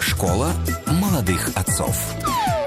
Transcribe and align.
Школа 0.00 0.52
молодых 0.86 1.50
отцов. 1.54 2.14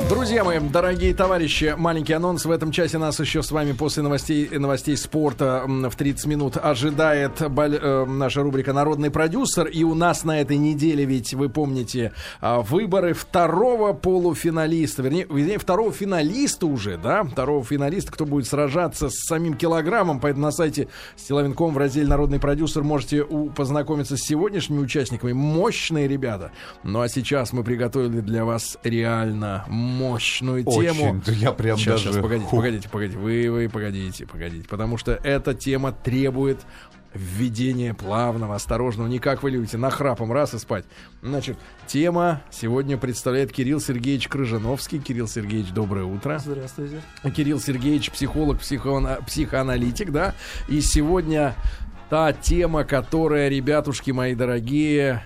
Друзья 0.10 0.46
мои, 0.46 0.58
дорогие 0.60 1.14
товарищи, 1.14 1.76
маленький 1.78 2.14
анонс. 2.14 2.46
В 2.46 2.52
этом 2.52 2.72
часе 2.72 2.98
нас 2.98 3.20
еще 3.20 3.44
с 3.44 3.52
вами 3.52 3.74
после 3.74 4.04
новостей, 4.04 4.48
новостей 4.58 4.96
спорта 4.96 5.66
в 5.68 5.94
30 5.98 6.26
минут 6.28 6.56
ожидает 6.56 7.52
боль, 7.52 7.76
э, 7.76 8.06
наша 8.06 8.42
рубрика 8.42 8.72
«Народный 8.72 9.12
продюсер». 9.12 9.66
И 9.66 9.84
у 9.84 9.96
нас 9.96 10.24
на 10.24 10.40
этой 10.40 10.56
неделе, 10.56 11.04
ведь 11.04 11.34
вы 11.34 11.50
помните, 11.50 12.14
э, 12.40 12.62
выборы 12.62 13.14
второго 13.14 13.92
полуфиналиста, 13.92 15.02
вернее, 15.02 15.28
вернее, 15.30 15.58
второго 15.58 15.92
финалиста 15.92 16.68
уже, 16.68 16.98
да, 16.98 17.26
второго 17.26 17.66
финалиста, 17.66 18.10
кто 18.10 18.26
будет 18.26 18.48
сражаться 18.48 19.10
с 19.10 19.26
самим 19.28 19.56
килограммом. 19.56 20.22
Поэтому 20.22 20.46
на 20.46 20.52
сайте 20.52 20.88
Стилавинком 21.18 21.74
в 21.74 21.78
разделе 21.78 22.08
«Народный 22.08 22.40
продюсер» 22.40 22.82
можете 22.82 23.24
у, 23.24 23.50
познакомиться 23.50 24.16
с 24.16 24.22
сегодняшними 24.22 24.80
участниками. 24.80 25.34
Мощные 25.34 26.08
ребята. 26.08 26.52
Ну 26.84 27.02
а 27.02 27.10
сейчас 27.10 27.52
мы 27.52 27.66
приготовили 27.66 28.22
для 28.22 28.46
вас 28.46 28.78
реально 28.86 29.66
мощную 29.98 30.64
тему. 30.64 31.22
Очень, 31.22 31.34
я 31.40 31.52
прям 31.52 31.78
сейчас, 31.78 32.04
даже... 32.04 32.12
Сейчас, 32.12 32.22
погодите, 32.22 32.50
Фу. 32.50 32.56
погодите, 32.58 32.90
погодите. 32.90 33.18
Вы, 33.20 33.52
вы, 33.52 33.70
погодите, 33.70 34.26
погодите. 34.26 34.68
Потому 34.68 34.98
что 34.98 35.14
эта 35.24 35.54
тема 35.54 35.92
требует 35.92 36.60
введения 37.14 37.94
плавного, 37.94 38.56
осторожного. 38.56 39.08
Не 39.08 39.18
как 39.20 39.42
вы 39.42 39.50
любите, 39.52 39.78
нахрапом 39.78 40.32
раз 40.32 40.54
и 40.54 40.60
спать. 40.60 40.86
Значит, 41.24 41.58
тема 41.88 42.42
сегодня 42.52 42.98
представляет 42.98 43.52
Кирилл 43.52 43.80
Сергеевич 43.80 44.28
Крыжановский. 44.28 45.00
Кирилл 45.00 45.28
Сергеевич, 45.28 45.72
доброе 45.72 46.06
утро. 46.06 46.38
Здравствуйте. 46.38 47.02
Кирилл 47.36 47.60
Сергеевич, 47.60 48.12
психолог, 48.12 48.60
психоана- 48.60 49.26
психоаналитик, 49.26 50.12
да. 50.12 50.36
И 50.68 50.80
сегодня 50.82 51.56
та 52.10 52.34
тема, 52.34 52.84
которая, 52.84 53.50
ребятушки 53.50 54.12
мои 54.12 54.36
дорогие, 54.36 55.24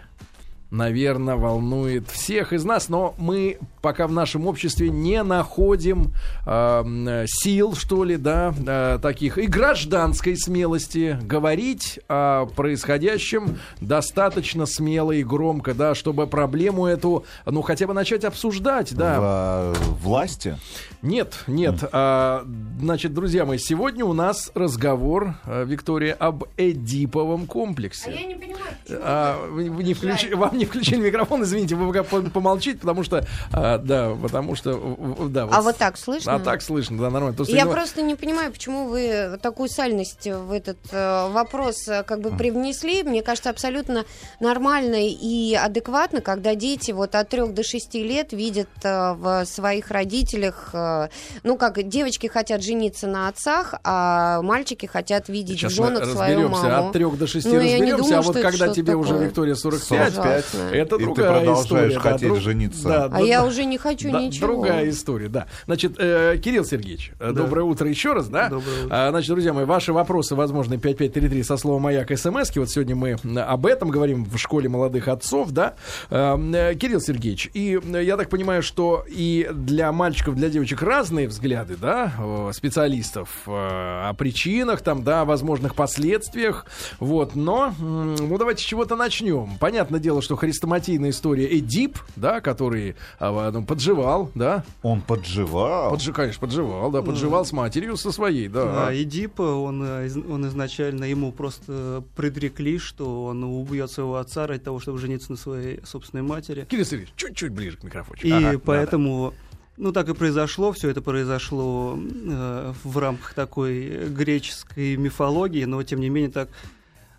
наверное, 0.71 1.35
волнует 1.35 2.09
всех 2.09 2.53
из 2.53 2.63
нас, 2.63 2.87
но 2.87 3.13
мы 3.17 3.59
пока 3.81 4.07
в 4.07 4.11
нашем 4.11 4.47
обществе 4.47 4.89
не 4.89 5.21
находим 5.21 6.13
э, 6.45 7.25
сил, 7.27 7.75
что 7.75 8.03
ли, 8.05 8.15
да, 8.15 8.53
э, 8.65 8.99
таких 9.01 9.37
и 9.37 9.47
гражданской 9.47 10.37
смелости 10.37 11.19
говорить 11.23 11.99
о 12.07 12.45
происходящем 12.45 13.57
достаточно 13.81 14.65
смело 14.65 15.11
и 15.11 15.23
громко, 15.23 15.73
да, 15.73 15.93
чтобы 15.93 16.25
проблему 16.25 16.85
эту, 16.85 17.25
ну, 17.45 17.61
хотя 17.61 17.85
бы 17.85 17.93
начать 17.93 18.23
обсуждать, 18.23 18.95
да. 18.95 19.19
В, 19.19 19.23
э, 19.23 19.73
власти? 20.01 20.57
Нет, 21.01 21.43
нет. 21.47 21.83
А, 21.91 22.45
значит, 22.79 23.13
друзья 23.13 23.45
мои, 23.45 23.57
сегодня 23.57 24.05
у 24.05 24.13
нас 24.13 24.51
разговор, 24.53 25.35
а, 25.43 25.63
Виктория, 25.63 26.13
об 26.13 26.45
Эдиповом 26.57 27.47
комплексе. 27.47 28.11
А 28.11 28.11
я 28.11 28.25
не 28.25 28.35
понимаю. 28.35 28.61
А, 28.89 29.49
не 29.57 29.93
включи- 29.93 30.33
вам 30.35 30.60
не 30.61 30.65
включили 30.65 30.99
микрофон, 31.01 31.43
извините, 31.43 31.75
вы 31.75 31.87
пока 31.87 32.03
по- 32.03 32.21
помолчите, 32.29 32.77
потому 32.79 33.03
что, 33.03 33.25
а, 33.51 33.77
да, 33.79 34.15
потому 34.21 34.55
что, 34.55 34.73
в- 34.73 35.25
в- 35.25 35.29
да. 35.31 35.47
А 35.51 35.61
вот 35.61 35.77
так 35.77 35.97
слышно? 35.97 36.35
А 36.35 36.39
так 36.39 36.61
слышно, 36.61 36.97
да, 36.97 37.09
нормально. 37.09 37.35
То, 37.35 37.43
Я 37.51 37.61
его- 37.61 37.71
просто 37.73 38.01
не 38.01 38.15
понимаю, 38.15 38.51
почему 38.51 38.87
вы 38.87 39.37
такую 39.41 39.69
сальность 39.69 40.27
в 40.27 40.51
этот 40.51 40.77
э, 40.91 41.29
вопрос 41.31 41.87
э, 41.87 42.03
как 42.03 42.21
бы 42.21 42.29
привнесли. 42.31 43.03
Мне 43.03 43.21
кажется, 43.23 43.49
абсолютно 43.49 44.05
нормально 44.39 44.97
и 45.01 45.55
адекватно, 45.55 46.21
когда 46.21 46.55
дети 46.55 46.91
вот 46.91 47.15
от 47.15 47.29
3 47.29 47.47
до 47.53 47.63
6 47.63 48.03
лет 48.03 48.33
видят 48.33 48.69
э, 48.83 49.13
в 49.13 49.45
своих 49.45 49.89
родителях, 49.91 50.69
э, 50.73 51.07
ну 51.43 51.57
как 51.57 51.81
девочки 51.87 52.27
хотят 52.27 52.61
жениться 52.63 53.07
на 53.07 53.27
отцах, 53.27 53.75
а 53.83 54.41
мальчики 54.41 54.85
хотят 54.85 55.27
видеть 55.29 55.59
Сейчас 55.59 55.73
женах 55.73 56.05
свою 56.05 56.41
разберемся, 56.49 56.63
маму. 56.69 56.87
от 56.87 56.93
3 56.93 57.05
до 57.17 57.27
6 57.27 57.45
Ну, 57.47 57.53
я 57.55 57.61
не 57.61 57.71
разберемся, 57.93 57.97
думаю, 58.03 58.17
а 58.19 58.21
вот 58.21 58.37
когда 58.39 58.67
тебе 58.69 58.95
уже, 58.95 59.09
такое. 59.09 59.25
Виктория, 59.27 59.55
45, 59.55 60.13
45, 60.13 60.45
это 60.57 60.95
и 60.95 60.99
ты 60.99 61.05
другая 61.05 61.31
продолжаешь 61.37 61.65
история. 61.65 61.93
да, 61.95 61.99
хотеть 61.99 62.27
друг- 62.27 62.39
жениться. 62.39 62.87
Да, 62.87 63.03
А 63.05 63.09
да, 63.09 63.19
я 63.19 63.41
да. 63.41 63.47
уже 63.47 63.65
не 63.65 63.77
хочу 63.77 64.11
Да, 64.11 64.21
ничего. 64.21 64.47
Другая 64.47 64.89
история, 64.89 65.27
да. 65.29 65.47
Значит, 65.65 65.95
э, 65.97 66.37
Кирилл 66.43 66.65
Сергеевич, 66.65 67.11
э, 67.19 67.31
доброе 67.31 67.63
утро 67.63 67.87
еще 67.89 68.13
раз, 68.13 68.27
да? 68.27 68.49
Доброе 68.49 68.85
утро. 68.85 68.95
А, 69.07 69.09
значит, 69.11 69.29
друзья 69.29 69.53
мои, 69.53 69.65
ваши 69.65 69.93
вопросы, 69.93 70.35
возможно, 70.35 70.77
5533 70.77 71.43
со 71.43 71.57
словом 71.57 71.83
«Маяк» 71.83 72.09
смс 72.17 72.55
Вот 72.55 72.69
сегодня 72.69 72.95
мы 72.95 73.17
м, 73.23 73.37
об 73.37 73.65
этом 73.65 73.89
говорим 73.89 74.25
в 74.25 74.37
школе 74.37 74.69
молодых 74.69 75.07
отцов, 75.07 75.51
да? 75.51 75.75
Э, 76.09 76.37
э, 76.53 76.75
Кирилл 76.75 76.99
Сергеевич, 77.01 77.49
и 77.53 77.79
э, 77.93 78.03
я 78.03 78.17
так 78.17 78.29
понимаю, 78.29 78.63
что 78.63 79.05
и 79.07 79.49
для 79.53 79.91
мальчиков, 79.91 80.35
для 80.35 80.49
девочек 80.49 80.81
разные 80.81 81.27
взгляды, 81.27 81.75
да, 81.77 82.13
э, 82.19 82.51
специалистов 82.53 83.29
э, 83.47 83.51
о 83.51 84.13
причинах, 84.17 84.81
там, 84.81 85.03
да, 85.03 85.21
о 85.21 85.25
возможных 85.25 85.75
последствиях, 85.75 86.65
вот, 86.99 87.35
но, 87.35 87.73
ну, 87.79 88.37
давайте 88.37 88.63
с 88.63 88.65
чего-то 88.65 88.95
начнем. 88.95 89.51
Понятное 89.59 89.99
дело, 89.99 90.21
что 90.21 90.35
хрестоматийная 90.41 91.11
история 91.11 91.55
Эдип, 91.55 91.99
да, 92.15 92.41
который 92.41 92.95
а, 93.19 93.51
ну, 93.51 93.63
подживал, 93.63 94.31
да, 94.33 94.63
Он 94.81 95.01
подживал. 95.01 95.91
Поджи, 95.91 96.11
конечно, 96.11 96.41
подживал, 96.41 96.89
да, 96.89 97.03
подживал 97.03 97.45
с 97.45 97.51
матерью 97.51 97.95
со 97.95 98.11
своей, 98.11 98.47
да. 98.47 98.87
А 98.87 98.91
Эдипа, 98.91 99.43
он, 99.43 99.83
э, 99.83 100.09
он 100.27 100.47
изначально 100.47 101.03
ему 101.03 101.31
просто 101.31 102.03
предрекли, 102.15 102.79
что 102.79 103.25
он 103.25 103.43
убьет 103.43 103.91
своего 103.91 104.15
отца 104.15 104.47
ради 104.47 104.63
того, 104.63 104.79
чтобы 104.79 104.97
жениться 104.97 105.31
на 105.31 105.37
своей 105.37 105.79
собственной 105.85 106.23
матери. 106.23 106.65
Кирилл 106.67 106.85
Сергеевич, 106.85 107.13
чуть-чуть 107.15 107.51
ближе 107.51 107.77
к 107.77 107.83
микрофончику. 107.83 108.27
И 108.27 108.31
Ага, 108.31 108.59
поэтому, 108.65 109.35
ну 109.77 109.91
так 109.91 110.09
и 110.09 110.15
произошло, 110.15 110.71
все 110.71 110.89
это 110.89 111.03
произошло 111.03 111.99
э, 111.99 112.73
в 112.83 112.97
рамках 112.97 113.35
такой 113.35 114.09
греческой 114.09 114.95
мифологии, 114.95 115.65
но 115.65 115.83
тем 115.83 115.99
не 115.99 116.09
менее 116.09 116.31
так 116.31 116.49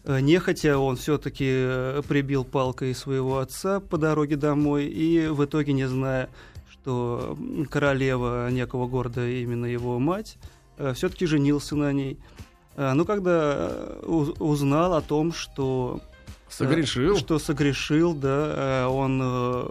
нехотя 0.05 0.79
он 0.79 0.97
все-таки 0.97 2.03
прибил 2.09 2.45
палкой 2.45 2.95
своего 2.95 3.39
отца 3.39 3.81
по 3.81 3.99
дороге 3.99 4.37
домой, 4.37 4.87
и 4.87 5.27
в 5.29 5.45
итоге, 5.45 5.73
не 5.73 5.87
зная, 5.89 6.29
что 6.71 7.37
королева 7.71 8.51
некого 8.51 8.87
города 8.89 9.27
именно 9.29 9.67
его 9.67 9.99
мать, 9.99 10.39
все-таки 10.95 11.27
женился 11.27 11.77
на 11.77 11.93
ней. 11.93 12.19
А, 12.77 12.95
Ну, 12.95 13.05
когда 13.05 13.69
э, 13.71 14.03
уз- 14.07 14.35
узнал 14.41 14.95
о 14.95 15.03
том, 15.03 15.33
что. 15.33 16.01
Согрешил. 16.49 17.17
что 17.17 17.39
согрешил, 17.39 18.15
да, 18.15 18.85
э, 18.85 18.87
он 18.87 19.21
э, 19.23 19.65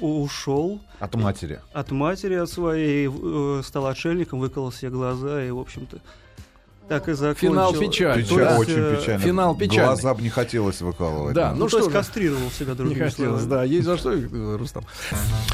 ушел 0.00 0.80
От 0.98 1.14
матери. 1.14 1.60
от 1.72 1.90
матери 1.90 2.34
от 2.34 2.50
своей, 2.50 3.08
э, 3.10 3.62
стал 3.64 3.86
отшельником, 3.86 4.40
выколол 4.40 4.72
себе 4.72 4.90
глаза 4.90 5.42
и, 5.44 5.50
в 5.50 5.58
общем-то, 5.58 6.00
так 6.88 7.08
и 7.08 7.12
закончил. 7.12 7.48
Финал 7.50 7.72
печальный, 7.74 8.22
Печаль- 8.24 8.38
да. 8.38 8.58
Очень 8.58 8.74
э, 8.78 8.96
печально. 8.96 9.24
финал 9.24 9.54
печальный. 9.56 9.84
Глаза 9.84 10.14
бы 10.14 10.22
не 10.22 10.30
хотелось 10.30 10.80
выкалывать. 10.80 11.34
Да, 11.34 11.50
Ну, 11.52 11.56
ну 11.58 11.62
то 11.64 11.68
что 11.68 11.78
есть 11.78 11.90
же. 11.90 11.96
кастрировал 11.96 12.50
себя 12.50 12.70
Не 12.72 12.76
другими 12.76 13.04
хотелось, 13.08 13.42
словами. 13.42 13.48
да, 13.50 13.64
есть 13.64 13.84
за 13.84 13.96
что, 13.98 14.14
Рустам. 14.58 14.84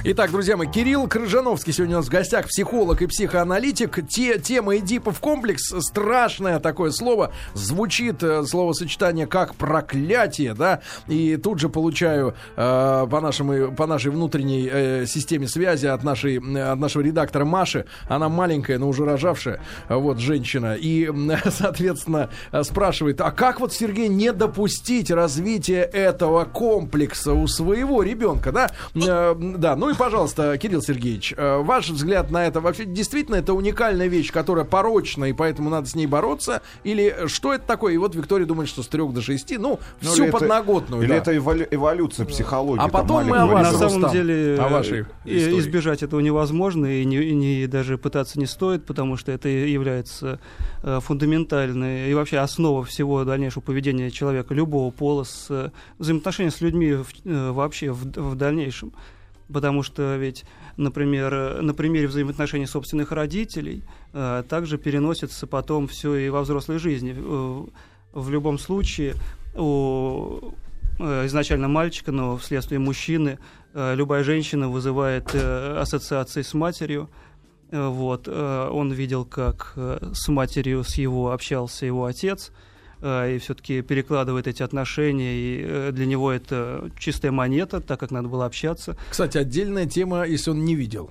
Итак, 0.04 0.30
друзья 0.30 0.56
мои, 0.56 0.68
Кирилл 0.68 1.08
Крыжановский 1.08 1.72
сегодня 1.72 1.96
у 1.96 1.98
нас 1.98 2.06
в 2.06 2.10
гостях, 2.10 2.46
психолог 2.46 3.02
и 3.02 3.06
психоаналитик. 3.06 4.06
Те, 4.08 4.38
тема 4.38 4.76
Эдипов 4.76 5.18
комплекс, 5.20 5.72
страшное 5.80 6.58
такое 6.60 6.90
слово, 6.90 7.32
звучит 7.54 8.22
э, 8.22 8.44
словосочетание 8.44 9.26
как 9.26 9.54
проклятие, 9.56 10.54
да, 10.54 10.80
и 11.08 11.36
тут 11.36 11.58
же 11.58 11.68
получаю 11.68 12.34
э, 12.56 13.06
по, 13.10 13.20
нашему, 13.20 13.72
по 13.72 13.86
нашей 13.86 14.10
внутренней 14.12 14.68
э, 14.70 15.06
системе 15.06 15.48
связи 15.48 15.86
от, 15.86 16.04
нашей, 16.04 16.36
от 16.38 16.78
нашего 16.78 17.02
редактора 17.02 17.44
Маши, 17.44 17.86
она 18.08 18.28
маленькая, 18.28 18.78
но 18.78 18.88
уже 18.88 19.04
рожавшая, 19.04 19.60
э, 19.88 19.94
вот, 19.94 20.18
женщина, 20.18 20.74
и, 20.74 21.10
соответственно, 21.50 22.30
э, 22.52 22.62
спрашивает, 22.62 23.20
а 23.20 23.30
как 23.30 23.60
вот, 23.60 23.72
Сергей, 23.72 24.08
не 24.08 24.32
допустить 24.32 25.10
развития 25.10 25.82
этого 25.82 26.44
комплекса 26.44 27.32
у 27.32 27.46
своего 27.46 28.02
ребенка, 28.02 28.52
да? 28.52 28.70
Э, 28.94 29.34
Да, 29.34 29.76
ну 29.76 29.90
и, 29.90 29.94
пожалуйста, 29.94 30.56
Кирилл 30.58 30.82
Сергеевич, 30.82 31.34
э, 31.36 31.58
ваш 31.62 31.88
взгляд 31.90 32.30
на 32.30 32.46
это, 32.46 32.60
вообще 32.60 32.84
действительно 32.84 33.36
это 33.36 33.54
уникальная 33.54 34.06
вещь, 34.08 34.32
которая 34.32 34.64
порочна, 34.64 35.24
и 35.26 35.32
поэтому 35.32 35.70
надо 35.70 35.88
с 35.88 35.94
ней 35.94 36.06
бороться, 36.06 36.62
или 36.84 37.26
что 37.26 37.52
это 37.52 37.64
такое? 37.66 37.94
И 37.94 37.96
вот 37.96 38.14
Виктория 38.14 38.46
думает, 38.46 38.68
что 38.68 38.82
с 38.82 38.88
трех 38.88 39.12
до 39.12 39.22
шести, 39.22 39.58
ну, 39.58 39.78
Ну, 40.02 40.08
всю 40.10 40.22
или 40.24 40.28
это- 40.28 40.38
подноготную, 40.38 41.02
Или 41.02 41.08
да. 41.10 41.16
это 41.16 41.36
эволю- 41.36 41.68
эволюция 41.70 42.26
психологии. 42.26 42.82
А 42.82 42.88
потом 42.88 43.24
мы 43.26 43.36
о 43.38 43.46
вас, 43.46 43.72
На 43.72 43.78
самом 43.88 44.10
деле 44.12 44.56
о 44.60 44.68
вашей 44.68 45.02
истории. 45.24 45.58
избежать 45.60 46.02
этого 46.02 46.20
невозможно 46.20 46.86
и, 46.86 47.04
не, 47.04 47.16
и 47.22 47.34
не- 47.34 47.66
даже 47.66 47.98
пытаться 47.98 48.38
не 48.38 48.46
стоит, 48.46 48.84
потому 48.86 49.16
что 49.16 49.32
это 49.32 49.48
является 49.48 50.38
э, 50.82 51.00
фундаментальной 51.14 52.10
и 52.10 52.14
вообще 52.14 52.38
основа 52.38 52.84
всего 52.84 53.24
дальнейшего 53.24 53.62
поведения 53.62 54.10
человека 54.10 54.52
любого 54.54 54.90
пола 54.90 55.22
с 55.24 55.46
э, 55.48 55.70
взаимоотношения 55.98 56.50
с 56.50 56.60
людьми 56.60 56.92
в- 56.94 57.06
э, 57.24 57.50
вообще 57.52 57.92
в, 57.92 58.04
в 58.04 58.34
дальнейшем. 58.34 58.92
Потому 59.52 59.82
что 59.82 60.16
ведь, 60.16 60.44
например, 60.76 61.32
э, 61.32 61.60
на 61.60 61.72
примере 61.72 62.08
взаимоотношений 62.08 62.66
собственных 62.66 63.12
родителей 63.12 63.82
э, 64.12 64.42
также 64.48 64.76
переносится 64.76 65.46
потом 65.46 65.86
все 65.86 66.14
и 66.16 66.28
во 66.30 66.40
взрослой 66.42 66.78
жизни. 66.78 67.14
Э, 67.16 67.64
В 68.12 68.30
любом 68.30 68.58
случае, 68.58 69.14
у 69.56 70.52
э, 70.98 71.26
изначально 71.26 71.68
мальчика, 71.68 72.12
но 72.12 72.36
вследствие 72.36 72.78
мужчины 72.78 73.38
любая 73.74 74.22
женщина 74.22 74.68
вызывает 74.68 75.34
ассоциации 75.34 76.42
с 76.42 76.54
матерью. 76.54 77.08
Э, 77.70 77.88
Вот, 77.88 78.28
э, 78.28 78.68
он 78.70 78.92
видел, 78.92 79.24
как 79.24 79.72
э, 79.76 80.10
с 80.12 80.28
матерью 80.28 80.84
с 80.84 80.96
его 80.96 81.32
общался 81.32 81.86
его 81.86 82.04
отец. 82.04 82.52
и 83.02 83.38
все-таки 83.38 83.82
перекладывает 83.82 84.46
эти 84.46 84.62
отношения, 84.62 85.34
и 85.34 85.92
для 85.92 86.06
него 86.06 86.32
это 86.32 86.90
чистая 86.98 87.32
монета, 87.32 87.80
так 87.80 88.00
как 88.00 88.10
надо 88.10 88.28
было 88.28 88.46
общаться. 88.46 88.96
Кстати, 89.10 89.36
отдельная 89.36 89.84
тема, 89.84 90.24
если 90.24 90.52
он 90.52 90.64
не 90.64 90.74
видел. 90.74 91.10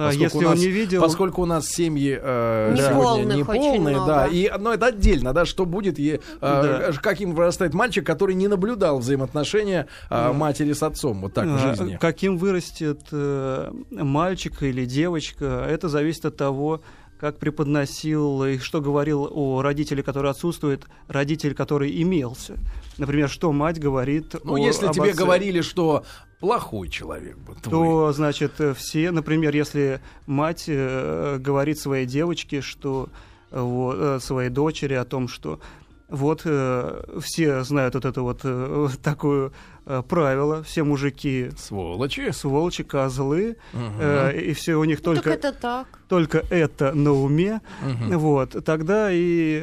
А 0.00 0.06
Поскольку 0.08 0.22
Если 0.24 0.38
у 0.38 0.48
нас- 0.48 0.58
он 0.58 0.64
не 0.64 0.70
видел, 0.70 1.00
Поскольку 1.02 1.42
у 1.42 1.46
нас 1.46 1.66
семьи 1.68 2.18
э, 2.20 2.74
Неполных 2.74 2.88
сегодня 2.90 3.34
неполные, 3.34 3.80
много. 3.94 4.06
да, 4.06 4.26
и 4.26 4.50
ну, 4.58 4.70
это 4.72 4.86
отдельно, 4.86 5.32
да, 5.34 5.44
что 5.44 5.66
будет, 5.66 5.98
е- 5.98 6.20
э, 6.40 6.92
каким 7.02 7.34
вырастает 7.34 7.74
мальчик, 7.74 8.06
который 8.06 8.34
не 8.34 8.48
наблюдал 8.48 8.98
взаимоотношения 8.98 9.86
э, 10.08 10.32
матери 10.32 10.72
с 10.72 10.82
отцом, 10.82 11.20
вот 11.20 11.34
так 11.34 11.46
в 11.46 11.54
А, 11.54 11.58
жизни. 11.76 11.98
Каким 12.00 12.38
вырастет 12.38 13.00
э, 13.12 13.70
мальчик 13.90 14.62
или 14.62 14.84
девочка, 14.86 15.66
это 15.68 15.88
зависит 15.88 16.24
от 16.24 16.36
того, 16.36 16.80
как 17.18 17.36
преподносил 17.38 18.44
и 18.44 18.56
что 18.58 18.80
говорил 18.80 19.28
о 19.30 19.60
родителе, 19.60 20.02
который 20.02 20.30
отсутствует, 20.30 20.84
родитель, 21.08 21.54
который 21.54 22.00
имелся. 22.02 22.54
Например, 22.96 23.28
что 23.28 23.52
мать 23.52 23.78
говорит 23.78 24.34
Ну, 24.42 24.54
о- 24.54 24.58
если 24.58 24.86
об 24.86 24.92
тебе 24.94 25.10
отце. 25.10 25.18
говорили, 25.22 25.60
что 25.60 26.04
плохой 26.40 26.88
человек 26.88 27.36
был 27.38 27.54
твой. 27.54 27.70
то, 27.86 28.12
значит, 28.12 28.52
э, 28.60 28.74
все, 28.74 29.10
например, 29.10 29.54
если 29.54 30.00
мать 30.26 30.64
э, 30.66 31.36
говорит 31.38 31.78
своей 31.78 32.06
девочке, 32.06 32.60
что 32.62 33.08
э, 33.50 33.60
вот, 33.60 33.96
э, 33.98 34.18
своей 34.20 34.50
дочери 34.50 34.94
о 34.94 35.04
том, 35.04 35.28
что 35.28 35.60
вот 36.08 36.42
э, 36.44 37.02
все 37.20 37.62
знают 37.62 37.94
вот 37.94 38.04
это 38.04 38.22
вот 38.22 38.40
э, 38.42 38.88
такое 39.02 39.52
э, 39.86 40.02
правило, 40.08 40.62
все 40.64 40.82
мужики 40.82 41.50
Сволочи. 41.56 42.30
сволочи, 42.32 42.82
козлы, 42.82 43.56
Мгм. 43.72 43.94
э, 44.00 44.40
и 44.40 44.52
все 44.54 44.74
у 44.74 44.84
них 44.84 44.98
Ну, 44.98 45.04
только 45.14 45.30
так 45.30 45.38
это 45.38 45.52
так. 45.52 45.86
Только 46.10 46.44
это 46.50 46.92
на 46.92 47.12
уме, 47.12 47.60
Мгм. 47.82 48.18
вот 48.18 48.64
тогда 48.64 49.12
и 49.12 49.54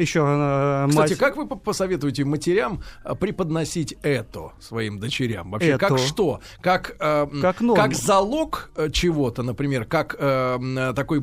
еще 0.00 0.26
она 0.26 0.86
Кстати, 0.88 1.10
мать 1.10 1.18
как 1.18 1.36
вы 1.36 1.46
по- 1.46 1.54
посоветуете 1.56 2.24
матерям 2.24 2.80
а, 3.04 3.14
преподносить 3.14 3.94
это 4.02 4.52
своим 4.58 4.98
дочерям? 4.98 5.50
Вообще, 5.50 5.72
Это. 5.72 5.86
как 5.88 5.98
что? 5.98 6.40
Как, 6.62 6.96
э, 6.98 7.26
Как 7.42 7.60
норму. 7.60 7.74
как 7.82 7.94
залог 7.94 8.70
э, 8.74 8.88
чего-то, 8.90 9.42
например, 9.42 9.84
как 9.84 10.16
э, 10.18 10.58
э, 10.58 10.92
такой 10.94 11.22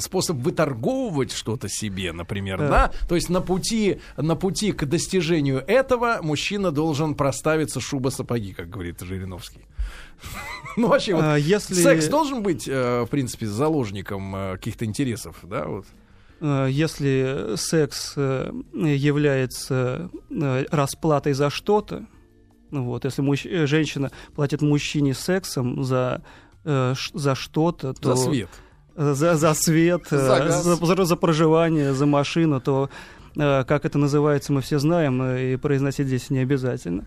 способ 0.00 0.36
выторговывать 0.36 1.32
что-то 1.32 1.68
себе, 1.70 2.12
например, 2.12 2.58
Да. 2.58 2.68
да? 2.68 2.92
То 3.08 3.14
есть 3.14 3.30
на 3.30 3.40
пути, 3.40 4.00
на 4.18 4.36
пути 4.36 4.72
к 4.72 4.84
достижению 4.84 5.64
этого 5.66 6.18
мужчина 6.20 6.70
должен 6.72 7.14
проставиться 7.14 7.80
шуба-сапоги, 7.80 8.52
как 8.52 8.68
говорит 8.68 9.00
Жириновский. 9.00 9.62
Ну, 10.76 10.88
вообще, 10.88 11.14
вот 11.14 11.24
А, 11.24 11.36
если 11.36 11.74
секс 11.74 12.06
должен 12.06 12.42
быть, 12.42 12.68
э, 12.68 13.02
в 13.02 13.08
принципе, 13.08 13.46
заложником 13.46 14.34
э, 14.36 14.52
каких-то 14.52 14.84
интересов, 14.84 15.36
да? 15.42 15.64
Вот. 15.66 15.86
э, 16.40 16.68
если 16.70 17.54
секс 17.56 18.12
э, 18.16 18.52
является 18.74 20.08
расплатой 20.70 21.32
за 21.32 21.50
что-то, 21.50 22.06
ну 22.70 22.84
вот, 22.84 23.04
если 23.04 23.22
э, 23.48 23.66
женщина 23.66 24.10
платит 24.34 24.62
мужчине 24.62 25.14
сексом 25.14 25.82
за 25.84 26.22
за 26.64 27.34
что-то, 27.34 27.94
то 27.94 28.14
За 28.14 28.24
свет. 28.30 28.48
за, 28.96 29.36
за 29.36 29.54
свет, 29.54 30.02
За 30.10 30.48
за, 30.62 30.76
за- 30.76 31.04
за 31.04 31.16
проживание, 31.16 31.94
за 31.94 32.04
машину, 32.06 32.60
то 32.60 32.90
как 33.34 33.84
это 33.84 33.98
называется, 33.98 34.52
мы 34.52 34.60
все 34.60 34.78
знаем, 34.78 35.22
и 35.22 35.56
произносить 35.56 36.06
здесь 36.08 36.30
не 36.30 36.40
обязательно. 36.40 37.06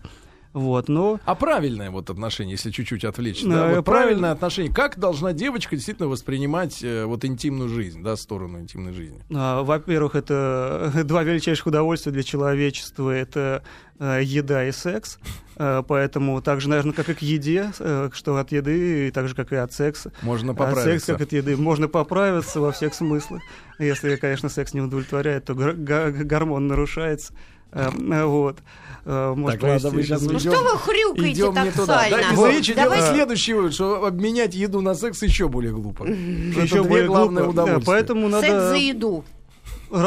Вот, 0.52 0.88
но 0.88 1.18
А 1.24 1.34
правильное 1.34 1.90
вот 1.90 2.10
отношение, 2.10 2.52
если 2.52 2.70
чуть-чуть 2.70 3.04
отвлечься, 3.04 3.48
да, 3.48 3.52
вот 3.52 3.58
правильно. 3.62 3.82
правильное 3.82 4.30
отношение. 4.32 4.72
Как 4.72 4.98
должна 4.98 5.32
девочка 5.32 5.76
действительно 5.76 6.08
воспринимать 6.08 6.82
э, 6.84 7.04
вот 7.06 7.24
интимную 7.24 7.68
жизнь, 7.70 8.02
да, 8.02 8.16
сторону 8.16 8.60
интимной 8.60 8.92
жизни? 8.92 9.20
А, 9.34 9.62
Во-первых, 9.62 10.14
это 10.14 10.92
два 11.04 11.22
величайших 11.22 11.66
удовольствия 11.68 12.12
для 12.12 12.22
человечества. 12.22 13.10
Это 13.10 13.62
э, 13.98 14.20
еда 14.22 14.66
и 14.68 14.72
секс. 14.72 15.18
Э, 15.56 15.82
Поэтому 15.88 16.42
так 16.42 16.60
же, 16.60 16.68
наверное, 16.68 16.92
как 16.92 17.08
и 17.08 17.14
к 17.14 17.22
еде, 17.22 17.70
что 18.12 18.36
от 18.36 18.52
еды, 18.52 19.08
и 19.08 19.10
так 19.10 19.28
же, 19.28 19.34
как 19.34 19.52
и 19.52 19.56
от 19.56 19.72
секса. 19.72 20.12
Можно 20.20 20.52
От 20.52 20.58
секса, 20.58 20.74
поправиться. 20.76 21.12
как 21.14 21.20
от 21.22 21.32
еды. 21.32 21.56
Можно 21.56 21.88
поправиться 21.88 22.60
во 22.60 22.72
всех 22.72 22.92
смыслах. 22.94 23.40
Если, 23.78 24.16
конечно, 24.16 24.50
секс 24.50 24.74
не 24.74 24.82
удовлетворяет, 24.82 25.46
то 25.46 25.54
гормон 25.54 26.66
нарушается. 26.68 27.32
Э, 27.72 27.90
э, 27.90 28.24
Вот. 28.24 28.58
Э, 29.04 29.34
может 29.34 29.60
Так, 29.60 29.68
ладно, 29.68 29.90
мы 29.90 30.02
сейчас 30.04 30.22
Ну 30.22 30.38
Идем- 30.38 30.52
что 30.52 30.62
вы 30.62 30.78
хрюкаете 30.78 31.32
Идем 31.40 31.54
так 31.54 31.64
не 31.64 31.70
туда. 31.72 31.86
Да, 31.86 32.00
сально? 32.10 32.32
из 32.32 32.56
речи 32.56 32.74
Давай- 32.74 32.98
делать 33.00 33.14
следующий 33.14 33.54
вывод, 33.54 33.74
что 33.74 34.04
обменять 34.04 34.54
еду 34.54 34.80
на 34.80 34.94
секс 34.94 35.22
еще 35.22 35.48
более 35.48 35.72
глупо. 35.72 36.04
Еще 36.04 36.84
более 36.84 37.08
глупо. 37.08 37.52
Да. 37.52 37.80
Поэтому 37.84 38.30
Секс 38.30 38.48
надо, 38.48 38.68
за 38.70 38.76
еду. 38.76 39.24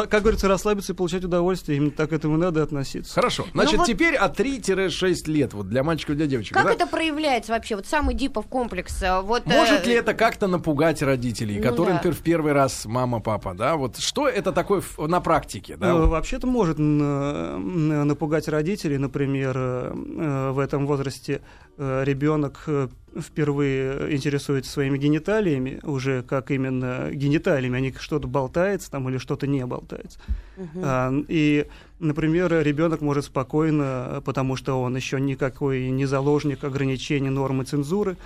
Как 0.10 0.22
говорится, 0.22 0.48
расслабиться 0.48 0.94
и 0.94 0.96
получать 0.96 1.24
удовольствие. 1.24 1.78
Именно 1.78 1.92
так 1.92 2.10
к 2.10 2.14
этому 2.14 2.38
надо 2.38 2.64
относиться. 2.64 3.14
Хорошо. 3.14 3.46
Значит, 3.54 3.74
Ну 3.74 3.78
вот- 3.80 3.88
теперь 3.88 4.16
от 4.16 4.36
3-6 4.40 5.28
лет, 5.28 5.54
вот 5.54 5.70
для 5.70 5.84
мальчиков 5.84 6.16
и 6.16 6.18
для 6.18 6.28
девочек. 6.28 6.54
Как 6.54 6.66
да? 6.66 6.72
это 6.74 6.88
проявляется 6.88 7.52
вообще? 7.52 7.76
Вот 7.76 7.86
самый 7.86 8.16
Дипов 8.16 8.48
комплекс. 8.48 9.02
э, 9.04 9.22
Вот, 9.22 9.46
Может 9.46 9.86
э, 9.86 9.90
ли 9.90 9.94
это 9.96 10.14
как-то 10.14 10.48
напугать 10.48 11.02
родителей, 11.02 11.58
Ну 11.58 11.64
которые, 11.64 11.90
да. 11.90 11.94
например, 11.96 12.16
в 12.16 12.22
первый 12.22 12.54
раз 12.54 12.86
мама, 12.86 13.20
папа, 13.20 13.54
да? 13.54 13.76
Вот 13.76 13.98
что 13.98 14.28
это 14.28 14.52
такое 14.52 14.82
в- 14.82 15.08
на 15.08 15.22
практике, 15.22 15.76
да? 15.78 15.90
Э, 15.90 15.94
вот? 15.94 16.10
Вообще-то 16.10 16.48
может 16.48 16.78
напугать 17.60 18.48
родителей. 18.48 18.98
Например, 18.98 19.54
э, 19.58 19.94
э, 19.94 20.52
в 20.52 20.60
этом 20.60 20.88
возрасте 20.88 21.42
э, 21.78 22.04
ребенок 22.06 22.64
э, 22.68 22.88
впервые 23.20 24.14
интересуется 24.14 24.72
своими 24.72 24.98
гениталиями, 24.98 25.80
уже 25.84 26.24
как 26.24 26.52
именно 26.52 27.10
гениталиями, 27.12 27.78
а 27.78 27.82
не 27.82 27.94
что-то 27.94 28.28
болтается 28.28 28.92
там 28.92 29.10
или 29.10 29.18
что-то 29.18 29.48
не 29.48 29.66
болтается. 29.66 30.20
А, 30.84 31.14
И, 31.28 31.68
например, 32.00 32.52
ребенок 32.64 33.02
может 33.02 33.26
спокойно, 33.26 34.22
потому 34.26 34.56
что 34.56 34.82
он 34.82 34.96
еще 34.96 35.20
никакой 35.20 35.90
не 35.90 36.06
заложник 36.06 36.64
ограничений 36.64 37.30
нормы 37.30 37.64
цензуры, 37.64 38.18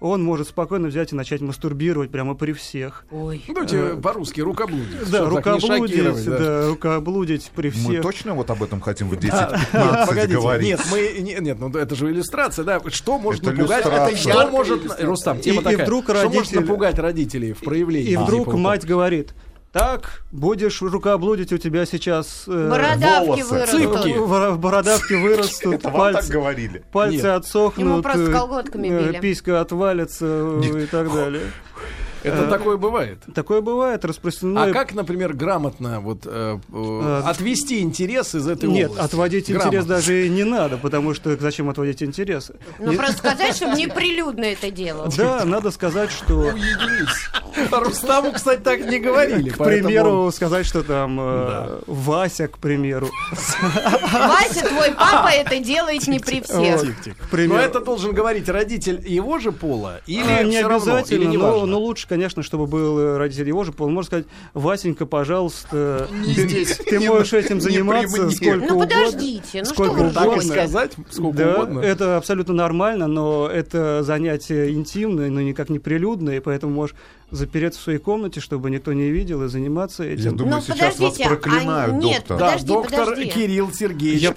он 0.00 0.22
может 0.22 0.48
спокойно 0.48 0.88
взять 0.88 1.12
и 1.12 1.14
начать 1.16 1.40
мастурбировать 1.40 2.10
прямо 2.10 2.34
при 2.34 2.52
всех. 2.52 3.04
Ой. 3.10 3.42
Ну, 3.48 3.54
давайте 3.54 4.00
по-русски, 4.00 4.40
рукоблудить. 4.40 5.10
Да, 5.10 5.28
рукоблудить, 5.28 6.24
да. 6.26 6.38
да, 6.38 6.68
рукоблудить 6.68 7.50
при 7.54 7.68
Мы 7.68 7.72
всех. 7.72 8.02
точно 8.02 8.34
вот 8.34 8.50
об 8.50 8.62
этом 8.62 8.80
хотим 8.80 9.08
в 9.08 9.12
Нет, 9.14 9.32
10-15 9.32 10.06
погодите, 10.06 10.34
говорить? 10.34 10.66
нет, 10.68 10.80
мы, 10.90 11.16
не- 11.20 11.34
нет, 11.40 11.58
ну 11.58 11.70
это 11.70 11.94
же 11.94 12.10
иллюстрация, 12.10 12.64
да, 12.64 12.80
что 12.88 13.18
может 13.18 13.42
Это 13.42 13.52
напугать, 13.52 13.84
иллюстрация. 13.86 14.16
что 14.16 14.50
может, 14.50 15.00
Рустам, 15.02 15.40
тема 15.40 15.58
И- 15.58 15.60
и 15.60 15.64
такая, 15.64 15.86
вдруг 15.86 16.04
что 16.04 16.28
может 16.28 16.52
напугать 16.52 16.98
родителей 16.98 17.52
в 17.52 17.60
проявлении 17.60 18.10
И 18.12 18.16
вдруг 18.16 18.52
мать 18.54 18.84
говорит, 18.86 19.34
так, 19.74 20.22
будешь 20.30 20.80
рукоблудить, 20.82 21.52
у 21.52 21.58
тебя 21.58 21.84
сейчас... 21.84 22.44
э, 22.46 22.68
Бородавки 22.70 23.26
волосы. 23.26 23.44
вырастут. 23.50 23.80
Цыпки. 24.04 24.18
бор- 24.18 24.54
бородавки 24.56 25.12
вырастут, 25.14 25.74
Это 25.74 25.90
вам 25.90 26.02
так 26.12 26.12
пальцы, 26.14 26.32
говорили? 26.32 26.84
пальцы 26.92 27.16
Нет. 27.16 27.24
отсохнут, 27.26 27.84
Ему 27.88 28.00
просто 28.02 28.22
э, 28.22 28.32
колготками 28.32 28.86
э, 28.86 29.08
били. 29.08 29.18
писька 29.20 29.60
отвалится 29.60 30.26
э, 30.26 30.82
и 30.84 30.86
так 30.86 31.12
далее. 31.12 31.50
Это 32.24 32.44
Э, 32.44 32.48
такое 32.48 32.76
бывает. 32.78 33.18
Такое 33.34 33.60
бывает, 33.60 34.04
распространено. 34.04 34.64
А 34.64 34.72
как, 34.72 34.94
например, 34.94 35.34
грамотно 35.34 36.00
вот 36.00 36.20
э, 36.24 36.58
э, 36.72 37.22
отвести 37.26 37.80
интерес 37.80 38.34
из 38.34 38.48
этой 38.48 38.68
Нет, 38.68 38.92
отводить 38.98 39.50
интерес 39.50 39.84
даже 39.84 40.26
и 40.26 40.30
не 40.30 40.44
надо, 40.44 40.78
потому 40.78 41.12
что 41.14 41.36
зачем 41.36 41.68
отводить 41.68 42.02
интересы? 42.02 42.54
Ну, 42.78 42.94
просто 42.94 43.18
сказать, 43.18 43.56
чтобы 43.56 43.74
неприлюдно 43.76 44.44
это 44.44 44.70
делал. 44.70 45.12
Да, 45.16 45.44
надо 45.44 45.70
сказать, 45.70 46.10
что, 46.10 46.50
А 47.70 47.80
Рустаму, 47.80 48.32
кстати, 48.32 48.60
так 48.60 48.80
не 48.80 48.98
говорили. 48.98 49.50
к 49.50 49.58
примеру, 49.58 50.30
сказать, 50.32 50.64
что 50.66 50.82
там 50.82 51.20
Вася, 51.86 52.48
к 52.48 52.58
примеру, 52.58 53.10
Вася, 53.30 54.66
твой 54.66 54.92
папа 54.92 55.28
это 55.32 55.58
делает 55.58 56.06
не 56.06 56.18
при 56.18 56.40
всех. 56.40 56.82
Но 57.32 57.58
это 57.58 57.80
должен 57.80 58.12
говорить 58.12 58.48
родитель 58.48 59.02
его 59.06 59.38
же 59.38 59.52
пола 59.52 60.00
или 60.06 60.24
А, 60.30 60.42
не 60.42 60.56
обязательно, 60.56 61.32
но 61.66 61.78
лучше, 61.78 62.06
конечно, 62.14 62.42
чтобы 62.42 62.66
был 62.66 62.98
э, 62.98 63.16
родитель 63.18 63.48
его 63.48 63.64
же 63.64 63.72
пол. 63.72 63.88
Можно 63.90 64.06
сказать, 64.06 64.26
Васенька, 64.54 65.04
пожалуйста, 65.06 66.08
Не 66.12 66.34
ты, 66.34 66.48
здесь, 66.48 66.76
ты 66.78 66.98
не 66.98 67.08
можешь 67.08 67.32
этим 67.32 67.56
не 67.56 67.60
заниматься 67.60 68.22
мне. 68.22 68.30
сколько 68.30 68.56
Ну, 68.56 68.74
угодно. 68.76 68.86
подождите, 68.86 69.58
ну 69.58 69.64
Сколько 69.64 70.10
что 70.10 70.20
вы 70.30 70.36
ржете? 70.36 70.46
сказать, 70.48 70.92
сколько 71.10 71.36
Да, 71.38 71.54
угодно. 71.54 71.80
это 71.80 72.16
абсолютно 72.16 72.54
нормально, 72.54 73.06
но 73.08 73.48
это 73.48 74.02
занятие 74.04 74.72
интимное, 74.72 75.28
но 75.28 75.40
никак 75.40 75.70
не 75.70 75.78
прилюдное, 75.80 76.36
и 76.36 76.40
поэтому 76.40 76.72
можешь 76.72 76.94
запереться 77.34 77.80
в 77.80 77.82
своей 77.82 77.98
комнате, 77.98 78.40
чтобы 78.40 78.70
никто 78.70 78.92
не 78.92 79.10
видел, 79.10 79.42
и 79.44 79.48
заниматься 79.48 80.04
Я 80.04 80.12
этим. 80.14 80.36
думаю, 80.36 80.56
Ну, 80.56 80.60
сейчас 80.62 80.78
вас 80.80 80.94
подождите, 80.94 81.24
а 81.24 81.28
проклинают, 81.28 81.94
нет, 81.96 82.18
доктор. 82.20 82.38
Да, 82.38 82.44
Подожди, 82.46 82.66
доктор 82.68 83.04
подожди. 83.06 83.30
Кирилл 83.30 83.72
Сергеевич 83.72 84.22
Я 84.22 84.28
я 84.28 84.34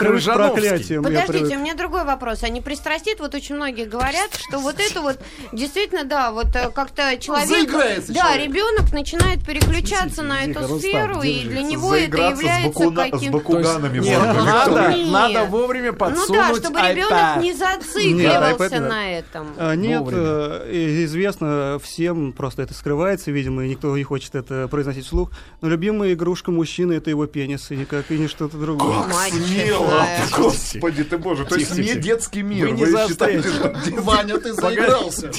Подождите, 1.02 1.46
привык. 1.46 1.58
у 1.58 1.62
меня 1.62 1.76
другой 1.76 2.04
вопрос. 2.06 2.44
А 2.44 2.50
не 2.50 2.62
пристрастит? 2.62 3.20
Вот 3.20 3.36
очень 3.36 3.56
многие 3.56 3.86
говорят, 3.86 4.30
что 4.36 4.60
вот 4.60 4.76
это 4.80 5.02
вот 5.02 5.20
действительно, 5.54 6.04
да, 6.04 6.32
вот 6.32 6.48
э, 6.56 6.70
как-то 6.74 7.18
человек... 7.20 7.48
заиграется 7.48 8.14
Да, 8.14 8.22
человек. 8.22 8.48
ребенок 8.48 8.94
начинает 8.94 9.46
переключаться 9.46 10.24
на 10.24 10.40
Тихо, 10.46 10.50
эту 10.60 10.60
Рустам, 10.62 10.80
сферу, 10.80 11.22
и 11.22 11.42
для 11.44 11.62
него 11.62 11.94
это 11.96 12.18
является 12.30 12.70
бакуна- 12.70 13.08
с 13.08 13.12
каким... 13.12 13.32
То 13.32 13.38
есть, 13.38 13.48
бакуганами 13.48 14.00
нет, 14.00 14.20
надо, 14.22 14.94
Нет. 14.96 15.12
надо 15.12 15.44
вовремя 15.46 15.92
Ну 15.92 15.98
подсунуть 15.98 16.32
да, 16.42 16.56
чтобы 16.56 16.80
ребенок 16.82 17.42
не 17.42 17.50
Нет, 17.50 17.58
зацикливался 17.58 18.70
да. 18.70 18.80
на 18.80 19.12
этом. 19.12 19.48
А, 19.58 19.76
Нет, 19.76 20.00
Вовремя. 20.02 20.22
э, 20.24 21.04
известно 21.06 21.80
всем, 21.84 22.34
просто 22.34 22.64
это, 22.64 22.74
скрывается, 22.88 23.32
видимо, 23.32 23.66
и 23.66 23.70
никто 23.70 23.96
не 23.98 24.04
хочет 24.04 24.34
это 24.36 24.70
произносить 24.70 25.06
вслух. 25.06 25.32
Но 25.60 25.68
любимая 25.68 26.14
игрушка 26.14 26.52
мужчины— 26.52 26.94
это 26.94 27.10
его 27.10 27.26
пенис, 27.28 27.70
и 27.72 27.76
никак 27.76 28.10
и 28.12 28.18
не 28.18 28.30
что-то 28.30 28.58
другое. 28.58 29.06
Мать 29.08 29.34
Смело! 29.34 30.06
Господи 30.38 31.04
ты 31.04 31.18
боже, 31.18 31.44
то 31.44 31.56
есть 31.56 31.78
не 31.78 31.96
детский 31.96 32.44
мир. 32.44 32.70
Вы 32.70 32.78
не 32.78 33.08
считаете, 33.10 33.50
что 33.50 33.76
Ваня, 34.02 34.38
ты 34.38 34.54
заигрался. 34.54 35.30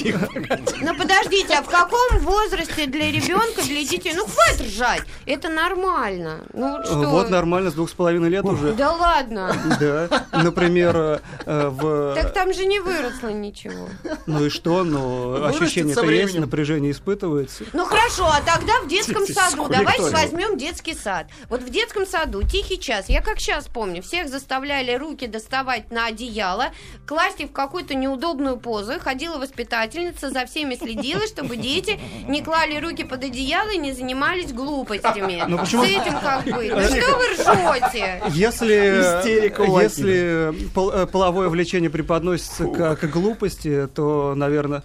Ну 0.81 0.95
подождите, 0.95 1.55
а 1.55 1.63
в 1.63 1.69
каком 1.69 2.19
возрасте 2.19 2.85
для 2.85 3.11
ребенка, 3.11 3.63
для 3.63 3.81
детей? 3.81 4.13
Ну 4.15 4.27
хватит 4.27 4.67
ржать, 4.67 5.01
это 5.25 5.49
нормально. 5.49 6.43
Ну 6.53 6.77
вот 6.77 6.85
что? 6.85 7.09
Вот 7.09 7.29
нормально, 7.31 7.71
с 7.71 7.73
двух 7.73 7.89
с 7.89 7.93
половиной 7.93 8.29
лет 8.29 8.45
уже. 8.45 8.73
Да 8.73 8.93
ладно. 8.93 9.55
Да. 9.79 10.27
Например, 10.31 11.19
э, 11.45 11.69
в... 11.69 12.13
Так 12.13 12.31
там 12.33 12.53
же 12.53 12.65
не 12.65 12.79
выросло 12.79 13.29
ничего. 13.29 13.89
Ну 14.27 14.45
и 14.45 14.49
что? 14.49 14.83
Ну, 14.83 15.31
Вырастет 15.31 15.61
ощущение-то 15.63 16.05
есть, 16.05 16.37
напряжение 16.37 16.91
испытывается. 16.91 17.28
Ну 17.73 17.85
хорошо, 17.85 18.25
а 18.25 18.41
тогда 18.41 18.73
в 18.83 18.87
детском 18.87 19.25
саду. 19.25 19.67
Давайте 19.69 20.01
возьмем 20.21 20.57
детский 20.57 20.93
сад. 20.93 21.27
Вот 21.49 21.61
в 21.61 21.69
детском 21.69 22.05
саду 22.05 22.43
тихий 22.43 22.79
час. 22.79 23.09
Я 23.09 23.21
как 23.21 23.39
сейчас 23.39 23.67
помню, 23.67 24.01
всех 24.01 24.29
заставляли 24.29 24.93
руки 24.95 25.27
доставать 25.27 25.91
на 25.91 26.07
одеяло, 26.07 26.67
класть 27.05 27.39
их 27.41 27.49
в 27.49 27.53
какую-то 27.53 27.93
неудобную 27.95 28.57
позу. 28.57 28.99
Ходила 28.99 29.37
воспитательница, 29.37 30.29
за 30.31 30.45
всеми 30.45 30.75
следила, 30.75 31.25
чтобы 31.27 31.57
дети 31.57 31.99
не 32.27 32.41
клали 32.41 32.77
руки 32.79 33.03
под 33.03 33.23
одеяло 33.23 33.69
и 33.69 33.77
не 33.77 33.93
занимались 33.93 34.51
глупостями. 34.53 35.43
Ну, 35.47 35.57
почему- 35.57 35.83
С 35.83 35.87
этим 35.87 36.19
как 36.19 36.43
быть? 36.45 36.71
Ну 36.71 36.81
что 36.81 37.15
вы 37.15 37.79
ржете? 37.79 38.23
Если, 38.29 39.19
Истерика 39.19 39.63
если 39.63 40.69
пол- 40.73 40.91
э, 40.91 41.05
половое 41.05 41.49
влечение 41.49 41.89
преподносится 41.89 42.65
как 42.65 42.99
к 43.01 43.05
глупости, 43.05 43.87
то, 43.93 44.33
наверное, 44.35 44.83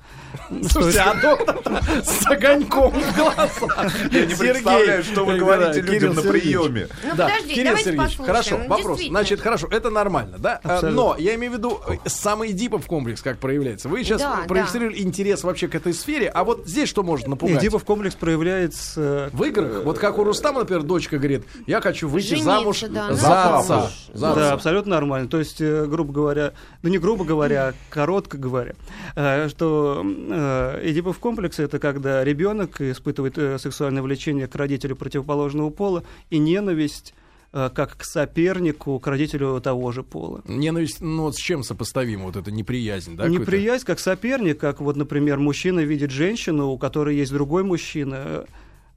Слушайте, 0.71 1.01
а 1.01 1.15
доктор 1.15 1.61
огоньком 2.35 2.91
в 2.93 3.17
глазах. 3.17 4.13
Я 4.13 4.27
не 4.27 4.35
представляю, 4.35 5.03
что 5.05 5.25
вы 5.25 5.39
говорите 5.39 5.81
людям 5.81 6.15
на 6.15 6.23
приеме. 6.23 6.89
Ну 7.03 7.11
подожди, 7.11 7.65
давайте 7.65 7.93
послушаем. 7.93 8.27
хорошо, 8.27 8.59
Ну, 8.59 8.69
вопрос. 8.69 9.01
Значит, 9.09 9.41
хорошо, 9.41 9.69
это 9.71 9.91
нормально, 9.91 10.37
да? 10.39 10.61
А. 10.65 10.83
Но 10.83 11.17
я 11.19 11.35
имею 11.35 11.53
в 11.53 11.57
виду 11.57 11.81
э, 11.89 11.97
самый 12.07 12.53
дипов 12.53 12.87
комплекс, 12.87 13.23
как 13.23 13.39
проявляется. 13.39 13.89
Вы 13.89 14.05
сейчас 14.05 14.23
проиллюстрировали 14.47 15.01
интерес 15.03 15.45
вообще 15.45 15.69
к 15.69 15.75
этой 15.75 15.95
сфере, 15.95 16.29
а 16.29 16.45
вот 16.45 16.67
здесь 16.67 16.89
что 16.89 17.03
может 17.03 17.27
напугать? 17.27 17.61
Эдипов 17.63 17.85
комплекс 17.85 18.15
проявляется 18.15 19.31
В 19.33 19.43
играх, 19.45 19.85
вот 19.85 19.99
как 19.99 20.19
у 20.19 20.25
Рустама, 20.25 20.61
например, 20.61 20.83
дочка 20.83 21.19
говорит, 21.19 21.45
я 21.67 21.81
хочу 21.81 22.09
выйти 22.09 22.37
замуж 22.37 22.81
за 22.81 23.59
отца. 23.59 23.91
Да, 24.15 24.53
абсолютно 24.53 24.95
нормально. 24.95 25.29
То 25.29 25.39
есть, 25.39 25.61
э, 25.61 25.87
грубо 25.87 26.13
говоря, 26.13 26.53
ну 26.83 26.89
не 26.89 26.99
грубо 26.99 27.25
говоря, 27.25 27.69
а 27.69 27.75
коротко 27.91 28.39
говоря, 28.39 28.73
э, 29.17 29.49
что 29.49 30.03
э, 30.05 30.81
Эдипов 30.85 31.19
комплекс 31.19 31.59
это 31.59 31.79
когда 31.79 32.24
ребенок 32.25 32.81
испытывает 32.81 33.39
э, 33.39 33.59
сексуальное 33.59 34.03
влечение 34.03 34.47
к 34.47 34.55
родителю 34.57 34.97
противоположного 34.97 35.71
пола 35.71 36.05
и 36.31 36.39
ненависть 36.39 37.15
э, 37.53 37.71
как 37.75 37.97
к 37.97 38.05
сопернику, 38.05 38.99
к 38.99 39.07
родителю 39.07 39.61
того 39.61 39.93
же 39.93 40.03
пола. 40.03 40.43
Ненависть, 40.49 41.01
ну 41.01 41.25
вот 41.25 41.37
с 41.37 41.39
чем 41.39 41.63
сопоставима 41.63 42.25
вот 42.25 42.37
эта 42.37 42.51
неприязнь, 42.51 43.17
да? 43.17 43.29
Неприязнь 43.29 43.85
как 43.85 44.01
соперник, 44.01 44.59
как 44.59 44.81
вот, 44.81 44.97
например, 44.97 45.39
мужчина 45.39 45.81
видит 45.81 46.11
женщину, 46.11 46.71
у 46.71 46.79
которой 46.79 47.17
есть 47.17 47.33
другой 47.33 47.63
мужчина. 47.63 48.47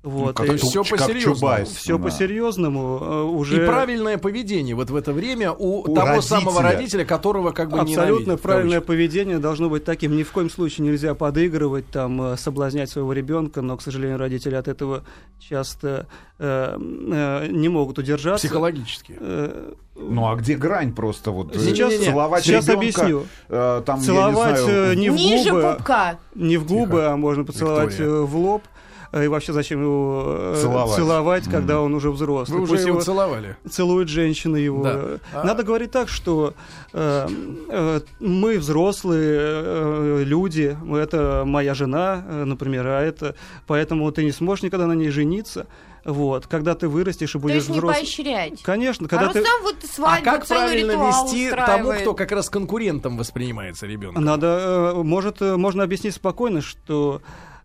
Вот, 0.03 0.35
то 0.35 0.45
есть 0.45 0.63
всё 0.63 0.83
Как 0.83 0.99
по-серьезному. 0.99 1.65
Все 1.65 1.97
Да. 1.97 2.03
по-серьезному 2.03 2.99
э, 3.01 3.21
уже... 3.23 3.63
И 3.63 3.67
правильное 3.67 4.17
поведение 4.17 4.73
вот 4.75 4.89
в 4.89 4.95
это 4.95 5.11
время 5.11 5.51
у, 5.51 5.81
У 5.81 5.83
того 5.95 6.07
родителя. 6.07 6.21
самого 6.21 6.61
родителя, 6.61 7.03
которого 7.03 7.51
как 7.51 7.69
бы 7.71 7.79
Абсолютно 7.79 8.37
правильное 8.37 8.79
поведение 8.79 9.39
должно 9.39 9.69
быть 9.69 9.83
таким. 9.83 10.15
Ни 10.15 10.23
в 10.23 10.31
коем 10.31 10.49
случае 10.49 10.87
нельзя 10.87 11.13
подыгрывать, 11.13 11.87
там, 11.89 12.21
э, 12.21 12.37
соблазнять 12.37 12.89
своего 12.89 13.11
ребенка, 13.11 13.61
но, 13.61 13.75
к 13.75 13.81
сожалению, 13.81 14.17
родители 14.17 14.55
от 14.55 14.67
этого 14.69 15.03
часто 15.39 16.05
э, 16.39 16.77
э, 16.79 17.47
не 17.49 17.67
могут 17.67 17.97
удержаться. 17.99 18.47
Психологически. 18.47 19.17
Э, 19.19 19.73
Ну 19.95 20.29
а 20.29 20.35
где 20.35 20.55
грань 20.55 20.93
просто 20.93 21.31
вот? 21.31 21.53
э, 21.55 21.59
Сейчас- 21.59 21.95
целовать 21.97 22.43
сейчас 22.45 22.67
ребенка, 22.67 23.01
объясню. 23.01 23.23
э, 23.49 23.81
там, 23.85 23.99
я 23.99 24.05
Целовать 24.05 24.59
не 24.59 24.63
знаю, 24.63 24.97
не 24.97 25.09
в 25.09 25.15
Ниже 25.15 25.49
губы, 25.49 25.73
пупка. 25.75 26.19
не 26.35 26.57
в 26.57 26.65
губы, 26.67 27.05
а 27.07 27.17
можно 27.17 27.43
поцеловать 27.43 27.89
Виктория. 27.91 28.21
в 28.21 28.37
лоб. 28.37 28.61
Э, 29.11 29.23
И 29.25 29.27
вообще 29.27 29.53
зачем 29.53 29.81
его 29.81 30.23
э, 30.27 30.59
Целовать. 30.61 30.95
целовать, 30.95 31.43
когда 31.49 31.81
он 31.81 31.93
уже 31.93 32.11
взрослый? 32.11 32.57
Вы 32.57 32.63
уже 32.63 32.73
Пусть 32.73 32.85
его 32.85 32.95
его 32.97 33.01
целовали. 33.03 33.55
целует 33.69 34.09
женщина 34.09 34.55
его. 34.57 34.83
Да. 34.83 35.01
А- 35.33 35.43
Надо 35.43 35.63
говорить 35.63 35.91
так, 35.91 36.09
что 36.09 36.53
э, 36.93 37.27
э, 37.69 37.99
мы 38.19 38.57
взрослые 38.59 39.39
э, 39.39 40.23
люди, 40.25 40.77
это 40.95 41.43
моя 41.45 41.73
жена, 41.73 42.23
э, 42.27 42.43
например, 42.45 42.87
а 42.87 43.01
это 43.01 43.35
поэтому 43.65 44.11
ты 44.11 44.23
не 44.23 44.31
сможешь 44.31 44.63
никогда 44.63 44.87
на 44.87 44.93
ней 44.93 45.09
жениться. 45.09 45.67
Вот, 46.05 46.47
когда 46.47 46.73
ты 46.73 46.87
вырастешь 46.87 47.31
и 47.31 47.33
То 47.33 47.39
будешь 47.39 47.55
есть 47.55 47.69
не 47.69 47.79
взрослым. 47.79 47.99
поощрять. 48.01 48.61
Конечно, 48.63 49.07
А 49.07 49.09
когда 49.09 49.27
ты 49.27 49.39
Рустам 49.39 49.61
вот 49.63 49.75
А 49.83 49.87
свадьбу, 49.87 50.23
как 50.25 50.45
целый 50.45 50.63
правильно 50.63 50.91
вести 50.93 51.49
тому, 51.49 51.61
устраивает. 51.63 52.01
кто 52.01 52.13
как 52.13 52.31
раз 52.31 52.49
конкурентом 52.49 53.17
воспринимается 53.17 53.85
ребенком? 53.87 54.23
Надо, 54.23 54.93
может, 54.95 55.41
можно 55.41 55.83
объяснить 55.83 56.13
спокойно, 56.15 56.61
что 56.61 57.21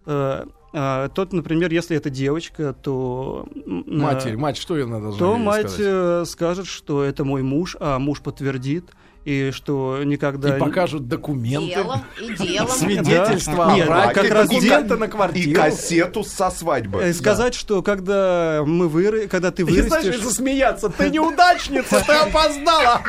э, 0.06 0.44
э, 0.72 1.08
тот, 1.14 1.32
например, 1.32 1.72
если 1.72 1.96
это 1.96 2.10
девочка, 2.10 2.74
то 2.74 3.46
Матерь, 3.66 4.36
мать, 4.36 4.56
что 4.56 4.76
ее 4.76 4.86
надо 4.86 5.12
то 5.12 5.34
ей 5.34 5.42
мать 5.42 5.70
сказать? 5.70 5.80
э, 5.80 6.24
скажет, 6.26 6.66
что 6.66 7.02
это 7.02 7.24
мой 7.24 7.42
муж, 7.42 7.76
а 7.80 7.98
муж 7.98 8.20
подтвердит 8.20 8.90
и 9.24 9.50
что 9.52 10.00
никогда 10.04 10.56
И 10.56 10.60
покажут 10.60 11.08
документы. 11.08 11.74
Делом 11.74 12.00
и 12.20 12.34
делом. 12.34 12.68
Свидетельство 12.70 13.56
Да. 13.56 13.72
о 13.72 13.76
Нет, 13.76 13.86
браке, 13.86 14.20
как 14.20 14.30
раз 14.30 14.48
дел- 14.48 14.84
на 14.98 15.04
И 15.04 15.08
квартиру. 15.08 15.60
кассету 15.62 16.24
со 16.24 16.50
свадьбы. 16.50 17.00
Э, 17.02 17.12
сказать, 17.12 17.54
что 17.54 17.82
когда 17.82 18.62
мы 18.66 18.88
выры... 18.88 19.28
когда 19.28 19.50
ты 19.50 19.62
И 19.62 19.64
знаешь, 19.64 20.04
вырастешь... 20.04 20.20
засмеяться. 20.22 20.88
Ты 20.88 21.10
неудачница, 21.10 22.02
ты 22.04 22.12
опоздала. 22.28 23.00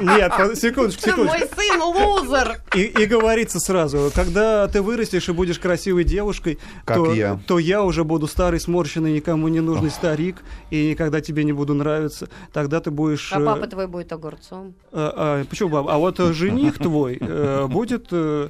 Нет, 0.00 0.32
секундочку, 0.58 1.02
секундочку. 1.10 1.38
мой 1.38 1.48
сын 1.56 1.82
лузер. 1.82 2.60
И, 2.74 2.82
и 2.82 3.06
говорится 3.06 3.58
сразу, 3.58 4.10
когда 4.14 4.68
ты 4.68 4.82
вырастешь 4.82 5.28
и 5.28 5.32
будешь 5.32 5.58
красивой 5.58 6.04
девушкой, 6.04 6.58
Как 6.84 6.96
то, 6.96 7.12
я. 7.14 7.38
то 7.46 7.58
я 7.58 7.82
уже 7.82 8.04
буду 8.04 8.26
старый, 8.26 8.60
сморщенный, 8.60 9.12
никому 9.12 9.48
не 9.48 9.60
нужный 9.60 9.90
старик, 9.90 10.36
и 10.70 10.90
никогда 10.90 11.20
тебе 11.20 11.44
не 11.44 11.52
буду 11.52 11.74
нравиться. 11.74 12.28
Тогда 12.52 12.80
ты 12.80 12.90
будешь... 12.90 13.32
А 13.32 13.40
э, 13.40 13.44
папа 13.44 13.66
твой 13.66 13.86
будет 13.86 14.12
огурцом. 14.12 14.74
а, 14.92 15.40
а, 15.42 15.44
почему 15.44 15.61
папа? 15.68 15.94
А 15.94 15.98
вот 15.98 16.18
жених 16.18 16.78
твой 16.78 17.18
э, 17.20 17.66
будет 17.68 18.08
э, 18.10 18.48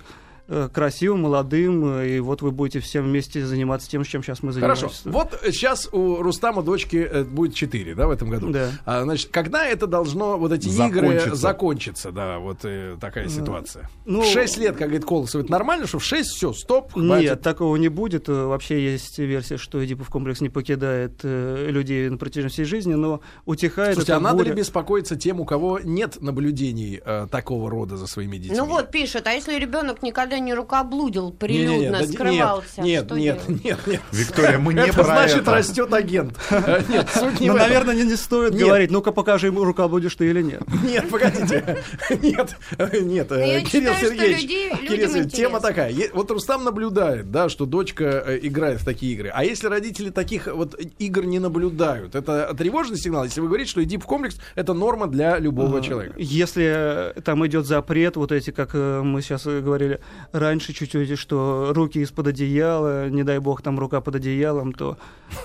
красивым, 0.72 1.22
молодым, 1.22 1.98
э, 1.98 2.16
и 2.16 2.20
вот 2.20 2.42
вы 2.42 2.50
будете 2.50 2.80
все 2.80 3.00
вместе 3.00 3.44
заниматься 3.46 3.88
тем, 3.88 4.04
чем 4.04 4.22
сейчас 4.22 4.42
мы 4.42 4.52
занимаемся. 4.52 4.86
Хорошо. 4.88 5.00
Вот 5.04 5.40
сейчас 5.52 5.88
у 5.92 6.22
Рустама 6.22 6.62
дочки 6.62 6.96
э, 6.96 7.24
будет 7.24 7.54
4, 7.54 7.94
да, 7.94 8.06
в 8.06 8.10
этом 8.10 8.30
году. 8.30 8.50
Да. 8.50 8.70
А, 8.84 9.02
значит, 9.02 9.30
когда 9.30 9.66
это 9.66 9.86
должно, 9.86 10.38
вот 10.38 10.52
эти 10.52 10.68
игры 10.68 11.06
Закончится. 11.08 11.34
закончиться, 11.36 12.12
да, 12.12 12.38
вот 12.38 12.58
э, 12.64 12.96
такая 13.00 13.28
ситуация. 13.28 13.88
ну- 14.04 14.22
в 14.22 14.26
6 14.26 14.58
лет, 14.58 14.76
как 14.76 14.88
говорит 14.88 15.04
Колосов, 15.04 15.42
это 15.42 15.52
нормально, 15.52 15.86
что 15.86 15.98
в 15.98 16.04
6 16.04 16.28
все, 16.30 16.52
стоп, 16.52 16.92
хватит? 16.92 17.30
Нет, 17.30 17.42
такого 17.42 17.76
не 17.76 17.88
будет. 17.88 18.28
Э, 18.28 18.42
Вообще 18.52 18.82
есть 18.92 19.18
версия, 19.18 19.56
что 19.56 19.84
Эдипов 19.84 20.08
комплекс 20.10 20.40
не 20.40 20.48
покидает 20.48 21.20
э, 21.22 21.68
людей 21.70 22.08
на 22.08 22.18
протяжении 22.18 22.52
всей 22.52 22.64
жизни, 22.64 22.94
но 22.94 23.20
утихает 23.44 23.94
Слушайте, 23.94 24.14
а 24.14 24.20
надо 24.20 24.42
ли 24.42 24.50
буря. 24.50 24.60
беспокоиться 24.60 25.16
тем, 25.16 25.40
у 25.40 25.44
кого 25.44 25.78
нет 25.78 26.20
наблюдений 26.20 27.00
э, 27.04 27.26
такого 27.30 27.70
рода 27.70 27.96
за 27.96 28.06
своими 28.06 28.36
детьми? 28.36 28.56
Ну 28.56 28.66
вот 28.66 28.90
пишет, 28.90 29.26
а 29.26 29.32
если 29.32 29.58
ребенок 29.58 30.02
никогда 30.02 30.31
не 30.40 30.54
рукоблудил, 30.54 31.30
прилюдно 31.32 32.00
да- 32.00 32.06
скрывался, 32.06 32.80
Нет, 32.82 33.04
что 33.06 33.16
нет, 33.18 33.40
делать? 33.46 33.64
нет, 33.64 33.78
нет. 33.86 34.00
Виктория, 34.12 34.58
мы 34.58 34.74
не 34.74 34.80
это 34.82 34.92
про 34.94 35.04
значит, 35.04 35.38
это. 35.42 35.52
растет 35.54 35.92
агент. 35.92 36.36
Э, 36.50 36.82
Нет, 36.88 37.08
суть 37.14 37.40
не 37.40 37.48
Ну, 37.48 37.56
наверное, 37.56 37.94
не, 37.94 38.04
не 38.04 38.16
стоит 38.16 38.52
Нет. 38.54 38.62
говорить, 38.62 38.90
ну-ка 38.90 39.12
покажи 39.12 39.46
ему, 39.48 39.64
рукоблудишь 39.64 40.14
ты 40.16 40.26
или 40.28 40.42
нет. 40.42 40.62
Нет, 40.84 41.08
погодите. 41.10 41.82
Нет, 42.22 42.56
нет, 43.02 43.32
э, 43.32 43.60
Кирилл 43.62 43.94
Сергеевич. 43.94 44.42
людей- 44.42 44.68
людям 44.70 44.86
Кирилл 44.88 45.08
Сергеевич, 45.08 45.32
тема 45.32 45.60
такая. 45.60 45.92
Вот 46.12 46.30
Рустам 46.30 46.64
наблюдает, 46.64 47.30
да, 47.30 47.48
что 47.48 47.66
дочка 47.66 48.04
э, 48.26 48.38
играет 48.42 48.80
в 48.80 48.84
такие 48.84 49.12
игры. 49.14 49.30
А 49.32 49.44
если 49.44 49.66
родители 49.68 50.10
таких 50.10 50.46
вот 50.46 50.78
игр 50.98 51.24
не 51.24 51.38
наблюдают, 51.38 52.14
это 52.14 52.54
тревожный 52.56 52.96
сигнал, 52.98 53.24
если 53.24 53.40
вы 53.40 53.48
говорите, 53.48 53.70
что 53.70 53.82
иди 53.82 53.96
в 53.98 54.04
комплекс, 54.06 54.36
это 54.54 54.72
норма 54.74 55.06
для 55.06 55.38
любого 55.38 55.80
человека. 55.82 56.14
Если 56.18 57.12
э, 57.16 57.20
там 57.22 57.46
идет 57.46 57.66
запрет, 57.66 58.16
вот 58.16 58.32
эти, 58.32 58.50
как 58.50 58.70
э, 58.74 59.02
мы 59.02 59.22
сейчас 59.22 59.46
э, 59.46 59.60
говорили 59.60 60.00
раньше 60.32 60.72
чуть-чуть, 60.72 61.18
что 61.18 61.72
руки 61.74 61.98
из-под 62.00 62.28
одеяла, 62.28 63.08
не 63.08 63.24
дай 63.24 63.38
бог 63.38 63.62
там 63.62 63.78
рука 63.78 64.00
под 64.00 64.16
одеялом, 64.16 64.72
то 64.72 64.96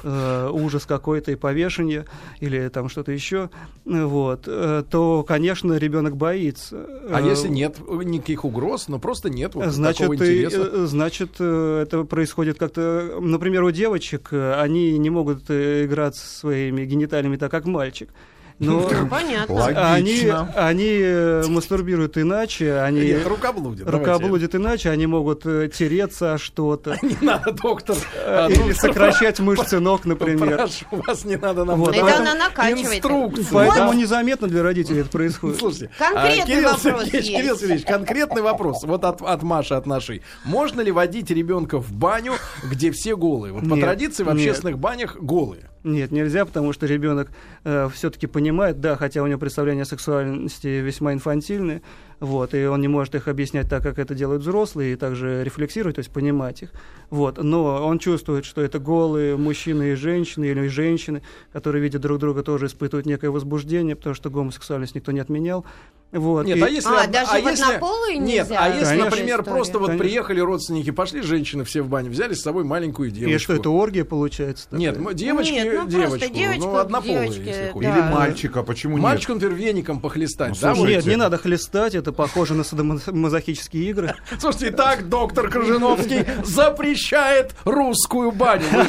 э, 0.03 0.50
ужас 0.51 0.86
какой-то 0.86 1.31
и 1.31 1.36
повешение 1.36 2.05
или 2.39 2.67
там 2.69 2.89
что-то 2.89 3.12
еще, 3.12 3.50
э, 3.86 4.03
вот, 4.03 4.43
э, 4.48 4.84
то, 4.89 5.24
конечно, 5.27 5.74
ребенок 5.74 6.15
боится. 6.17 6.86
А 7.10 7.22
Э, 7.22 7.27
если 7.27 7.48
нет 7.48 7.77
никаких 7.88 8.46
угроз, 8.46 8.88
но 8.88 9.00
просто 9.00 9.29
нет 9.29 9.55
вот 9.55 9.65
Значит, 9.67 10.00
такого 10.00 10.15
интереса. 10.15 10.69
э, 10.74 10.86
значит, 10.86 11.31
э, 11.39 11.84
это 11.84 12.03
происходит 12.03 12.57
как-то, 12.57 13.17
например, 13.19 13.63
у 13.63 13.72
девочек, 13.72 14.29
э, 14.31 14.53
они 14.60 14.98
не 14.98 15.10
могут 15.10 15.50
э, 15.50 15.86
играть 15.86 16.15
со 16.15 16.27
своими 16.27 16.86
гениталиями 16.86 17.36
так, 17.38 17.51
как 17.51 17.65
мальчик. 17.65 18.10
Но 18.59 18.89
Понятно. 19.09 19.65
они, 19.93 20.31
они 20.55 20.97
э, 20.99 21.43
мастурбируют 21.47 22.17
иначе, 22.17 22.79
они 22.79 23.01
Нет, 23.01 23.27
рукоблудит. 23.27 23.85
давайте. 23.85 24.11
рукоблудят 24.11 24.55
иначе, 24.55 24.89
они 24.89 25.05
могут 25.05 25.45
э, 25.45 25.69
тереться 25.71 26.33
о 26.33 26.37
что-то. 26.39 26.97
Не 27.03 27.15
надо, 27.21 27.51
доктор. 27.51 27.95
э, 28.15 28.45
А, 28.47 28.49
Или 28.49 28.73
сокращать 28.73 29.39
мышцы 29.41 29.79
ног, 29.79 30.05
например. 30.05 30.57
Прошу 30.57 30.85
вас, 31.05 31.23
не 31.23 31.35
надо 31.35 31.65
нам 31.65 31.79
Вот, 31.79 31.95
Это 31.95 32.17
она 32.17 32.33
накачивает. 32.33 32.95
инструкции. 32.95 33.47
Поэтому 33.51 33.93
незаметно 33.93 34.47
для 34.47 34.63
родителей 34.63 35.01
это 35.01 35.09
происходит. 35.11 35.59
Слушайте, 35.59 35.91
Конкретный 35.97 36.41
а, 36.41 36.45
Кирилл 36.45 36.69
вопрос. 36.71 37.03
Кирилл 37.11 37.57
Сергеевич, 37.57 37.85
конкретный 37.85 38.41
вопрос. 38.41 38.83
Вот 38.83 39.03
от, 39.03 39.21
от 39.21 39.43
Маши, 39.43 39.75
от 39.75 39.85
нашей. 39.85 40.23
Можно 40.45 40.81
ли 40.81 40.91
водить 40.91 41.29
ребенка 41.29 41.79
в 41.79 41.91
баню, 41.91 42.33
где 42.63 42.91
все 42.91 43.15
голые? 43.15 43.53
Вот 43.53 43.69
по 43.69 43.77
традиции 43.77 44.23
в 44.23 44.29
общественных 44.29 44.79
банях 44.79 45.17
голые. 45.19 45.69
Нет, 45.88 46.12
нельзя, 46.12 46.46
потому 46.46 46.74
что 46.74 46.86
ребенок 46.86 47.29
все-таки 47.63 48.27
понимает, 48.27 48.82
да, 48.82 48.98
хотя 48.98 49.24
у 49.24 49.27
него 49.27 49.39
представления 49.39 49.84
о 49.84 49.86
сексуальности 49.86 50.67
весьма 50.67 51.13
инфантильные, 51.13 51.82
вот, 52.19 52.53
и 52.53 52.65
он 52.65 52.81
не 52.81 52.88
может 52.88 53.13
их 53.15 53.27
объяснять 53.27 53.69
так, 53.69 53.83
как 53.83 54.00
это 54.00 54.15
делают 54.15 54.41
взрослые, 54.41 54.93
и 54.93 54.95
также 54.95 55.43
рефлексировать, 55.43 55.95
то 55.95 56.00
есть 56.00 56.12
понимать 56.12 56.63
их. 56.63 56.71
Вот, 57.09 57.41
но 57.41 57.86
он 57.86 58.00
чувствует, 58.00 58.43
что 58.45 58.62
это 58.62 58.79
голые 58.79 59.38
мужчины 59.38 59.91
и 59.91 59.95
женщины, 59.95 60.45
или 60.45 60.67
женщины, 60.67 61.21
которые 61.53 61.81
видят 61.81 62.01
друг 62.01 62.19
друга, 62.19 62.43
тоже 62.43 62.65
испытывают 62.67 63.05
некое 63.05 63.29
возбуждение, 63.29 63.95
потому 63.95 64.15
что 64.15 64.29
гомосексуальность 64.29 64.95
никто 64.95 65.12
не 65.12 65.19
отменял. 65.19 65.65
Вот, 66.13 66.45
Нет, 66.45 66.57
и- 66.57 66.62
а 66.62 66.69
если... 66.69 66.89
А, 66.89 67.05
даже 67.05 67.38
если- 67.38 67.63
однополые 67.65 68.17
Нет, 68.17 68.45
нельзя? 68.47 68.57
а 68.63 68.69
если, 68.69 68.83
Конечно. 68.86 69.05
например, 69.09 69.39
История. 69.41 69.55
просто 69.57 69.79
вот 69.79 69.88
Конечно. 69.88 70.05
приехали 70.05 70.39
родственники, 70.39 70.89
пошли 70.91 71.21
женщины 71.21 71.65
все 71.65 71.81
в 71.81 71.89
баню, 71.89 72.09
взяли 72.09 72.33
с 72.33 72.41
собой 72.41 72.63
маленькую 72.63 73.12
девочку. 73.12 73.36
и 73.36 73.38
что, 73.39 73.53
это 73.53 73.69
оргия 73.69 74.05
получается? 74.05 74.69
такая? 74.69 74.79
Нет, 74.79 75.15
девочки, 75.15 75.51
Нет, 75.51 75.67
ну 75.83 75.88
девочку, 75.89 76.33
девочку, 76.33 76.65
ну 76.67 76.77
однополые, 76.77 77.24
девочки, 77.29 77.47
если 77.47 77.71
да. 77.74 77.79
Или 78.07 78.13
мальчика, 78.13 78.63
почему 78.63 78.93
нет? 78.93 79.03
Мальчику, 79.03 79.33
например, 79.33 79.55
веником 79.55 80.00
похлестать, 80.00 80.50
Ну, 80.51 80.55
да? 80.62 80.75
слушайте. 80.75 80.95
Нет, 80.97 81.05
не 81.07 81.15
надо 81.17 81.38
хлестать, 81.38 81.93
это 81.93 82.06
похоже 82.11 82.53
на 82.53 82.63
садомазохические 82.63 83.89
игры. 83.89 84.15
Слушайте, 84.39 84.69
итак, 84.69 85.09
доктор 85.09 85.49
Крыжиновский 85.49 86.25
запрещает 86.43 87.53
русскую 87.65 88.31
баню. 88.31 88.65
Вы 88.71 88.85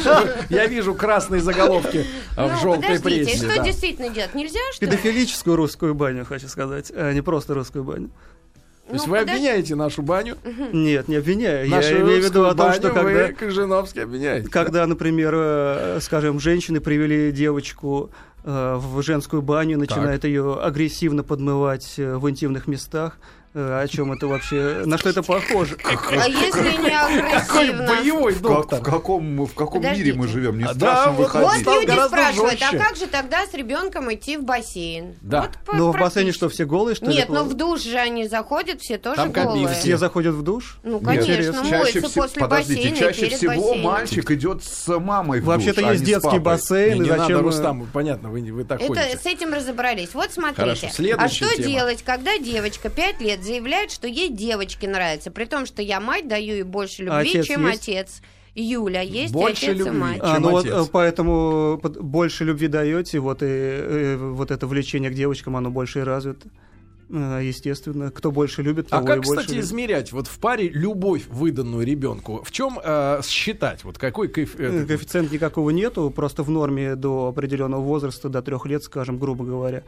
Я 0.55 0.67
вижу 0.67 0.95
красные 0.95 1.41
заголовки 1.41 2.05
а, 2.37 2.49
в 2.49 2.53
Ну, 2.53 2.59
желтой 2.61 3.01
прессе. 3.01 3.37
что 3.37 3.63
действительно 3.63 4.09
делать? 4.11 4.35
Нельзя, 4.35 4.59
что 4.73 4.85
ли? 4.85 4.91
Педофилическую 4.91 5.57
русскую 5.57 5.95
баню, 5.95 6.25
хочу 6.25 6.49
сказать, 6.49 6.93
а 6.95 7.13
не 7.13 7.21
просто 7.23 7.55
русскую 7.55 7.85
баню. 7.85 8.11
То 8.89 8.95
есть 8.95 9.07
Ну, 9.07 9.13
вы 9.13 9.19
подожди. 9.19 9.33
обвиняете 9.41 9.75
нашу 9.75 10.01
баню, 10.01 10.39
Нет, 10.73 11.09
не 11.09 11.17
обвиняю. 11.17 11.69
нашу 11.69 11.89
Я 11.95 12.01
имею 12.01 12.23
в 12.23 12.25
виду 12.25 12.47
о 12.47 12.55
том, 12.55 12.73
что 12.73 12.89
когда, 12.89 13.03
вы 13.03 13.33
Крыжиновский 13.39 14.03
обвиняете. 14.03 14.49
когда, 14.49 14.87
например, 14.87 15.35
э, 15.37 15.99
скажем, 16.01 16.41
женщины 16.41 16.81
привели 16.81 17.31
девочку 17.31 18.11
в 18.49 19.03
женскую 19.03 19.43
баню, 19.43 19.79
начинают 19.79 20.25
ее 20.25 20.59
агрессивно 20.59 21.23
подмывать 21.23 21.99
э, 21.99 22.17
в 22.17 22.31
интимных 22.31 22.67
местах, 22.67 23.19
э, 23.21 23.38
о 23.55 23.87
чем 23.89 24.13
это 24.13 24.27
вообще, 24.27 24.83
на 24.85 24.99
что 24.99 25.09
это 25.09 25.23
похоже? 25.23 25.77
А 25.85 26.29
если 26.29 26.83
не 26.83 26.91
Какой 26.91 27.69
агрессивно? 27.71 27.87
боевой 27.89 28.33
Как- 28.35 28.43
доктор. 28.43 28.81
в 28.81 28.83
каком, 28.83 29.47
в 29.47 29.55
каком 29.55 29.81
Подождите. 29.83 30.05
мире 30.07 30.19
мы 30.19 30.29
живем? 30.29 30.57
Мне 30.57 30.67
А, 30.67 30.75
страшно 30.75 31.05
да, 31.05 31.11
вот- 31.13 31.19
Вот 31.19 31.43
выходить. 31.43 31.63
стал 31.63 31.81
люди 31.81 32.07
спрашивают, 32.07 32.59
жестче. 32.59 32.77
а 32.77 32.79
как 32.85 32.97
же 32.97 33.07
тогда 33.07 33.47
с 33.47 33.55
ребенком 33.55 34.13
идти 34.13 34.37
в 34.37 34.45
бассейн? 34.45 35.15
Да. 35.23 35.49
Вот 35.67 35.77
Но 35.77 35.93
в 35.93 35.99
бассейне 35.99 36.33
что, 36.33 36.49
все 36.49 36.65
голые, 36.65 36.95
что 36.95 37.07
ли? 37.07 37.15
Нет, 37.15 37.29
ну 37.29 37.35
плавают? 37.37 37.53
в 37.55 37.57
душ 37.57 37.81
же 37.83 37.97
они 37.99 38.29
заходят, 38.29 38.81
все 38.81 38.99
тоже 38.99 39.17
Там 39.17 39.33
голые. 39.33 39.69
Все 39.69 39.97
заходят 39.97 40.35
в 40.35 40.43
душ? 40.43 40.79
Ну, 40.83 40.99
Нет, 40.99 41.05
конечно, 41.05 41.33
интересно. 41.33 41.63
моются 41.65 42.09
все- 42.09 42.21
после 42.21 42.41
подождите, 42.43 42.81
бассейна 42.91 42.97
чаще 42.99 43.21
перед 43.23 43.37
всего 43.39 43.53
бассейном. 43.55 43.81
мальчик 43.83 44.31
идет 44.31 44.65
с 44.65 44.99
мамой 44.99 45.41
в 45.41 45.45
Вообще-то 45.45 45.81
душ, 45.81 45.89
а 45.89 45.93
есть 45.93 46.01
не 46.03 46.07
с 46.07 46.09
детский 46.09 46.27
папой. 46.29 46.41
бассейн, 46.41 46.93
Не, 46.95 46.97
и 46.97 47.01
не 47.03 47.09
зачем... 47.09 47.21
надо, 47.23 47.35
э, 47.35 47.43
Рустам, 47.43 47.89
понятно, 47.93 48.29
вы, 48.31 48.41
не- 48.41 48.51
вы 48.51 48.65
так 48.65 48.81
Это 48.83 48.95
ходите. 48.95 49.19
с 49.19 49.27
этим 49.27 49.53
разобрались. 49.55 50.11
Вот 50.15 50.31
смотрите. 50.33 50.61
Хорошо, 50.61 50.87
а 51.19 51.29
что 51.29 51.63
делать, 51.63 52.03
когда 52.05 52.39
девочка 52.39 52.89
5 52.91 53.21
лет 53.21 53.43
заявляет, 53.49 53.91
что 53.91 54.07
ей 54.07 54.29
девочки 54.29 54.87
нравятся, 54.87 55.31
при 55.31 55.45
том, 55.47 55.67
что 55.67 55.83
я 55.83 56.01
мать 56.01 56.29
даю 56.29 56.55
ей 56.55 56.63
больше 56.63 57.03
любви, 57.05 57.31
отец 57.31 57.47
чем 57.47 57.67
есть? 57.67 57.83
отец. 57.89 58.23
Юля, 58.55 59.03
есть 59.03 59.33
Больше 59.33 59.67
и 59.67 59.69
отец, 59.71 59.79
любви. 59.87 59.97
и 59.97 60.01
мать. 60.01 60.19
А, 60.21 60.35
чем 60.35 60.43
ну 60.43 60.51
вот 60.51 60.65
отец. 60.65 60.87
э, 60.87 60.91
поэтому 60.91 61.79
под- 61.83 62.01
больше 62.01 62.45
любви 62.45 62.67
даете, 62.69 63.21
вот 63.21 63.43
и 63.43 63.47
э, 63.49 64.17
вот 64.17 64.51
это 64.51 64.67
влечение 64.67 65.11
к 65.11 65.15
девочкам, 65.15 65.57
оно 65.57 65.71
больше 65.71 66.01
и 66.01 66.03
развито. 66.03 66.49
Э, 67.11 67.41
Естественно, 67.43 68.11
кто 68.11 68.33
больше 68.33 68.63
любит, 68.63 68.87
А 68.91 68.97
того 68.97 69.07
как, 69.07 69.17
и 69.19 69.21
больше 69.21 69.33
кстати, 69.43 69.51
любит. 69.55 69.65
измерять 69.65 70.13
вот 70.13 70.27
в 70.27 70.39
паре 70.41 70.69
любовь, 70.69 71.27
выданную 71.29 71.87
ребенку? 71.87 72.43
В 72.43 72.51
чем 72.51 72.81
э, 72.83 73.21
считать? 73.25 73.85
Вот 73.85 73.97
какой 73.97 74.27
коэф- 74.29 74.57
Э, 74.59 74.85
Коэффициента 74.87 75.33
никакого 75.33 75.71
нету, 75.71 76.11
просто 76.11 76.43
в 76.43 76.51
норме 76.51 76.97
до 76.97 77.29
определенного 77.29 77.81
возраста, 77.83 78.29
до 78.29 78.43
трех 78.43 78.67
лет, 78.67 78.83
скажем, 78.83 79.19
грубо 79.19 79.45
говоря, 79.45 79.85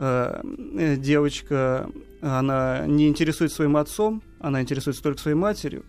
э, 0.00 0.42
э, 0.78 0.96
девочка, 0.96 1.88
она 2.20 2.86
не 2.86 3.08
интересует 3.08 3.52
своим 3.52 3.76
отцом, 3.76 4.22
она 4.40 4.60
интересуется 4.60 5.02
только 5.02 5.20
своей 5.20 5.36
матерью. 5.36 5.84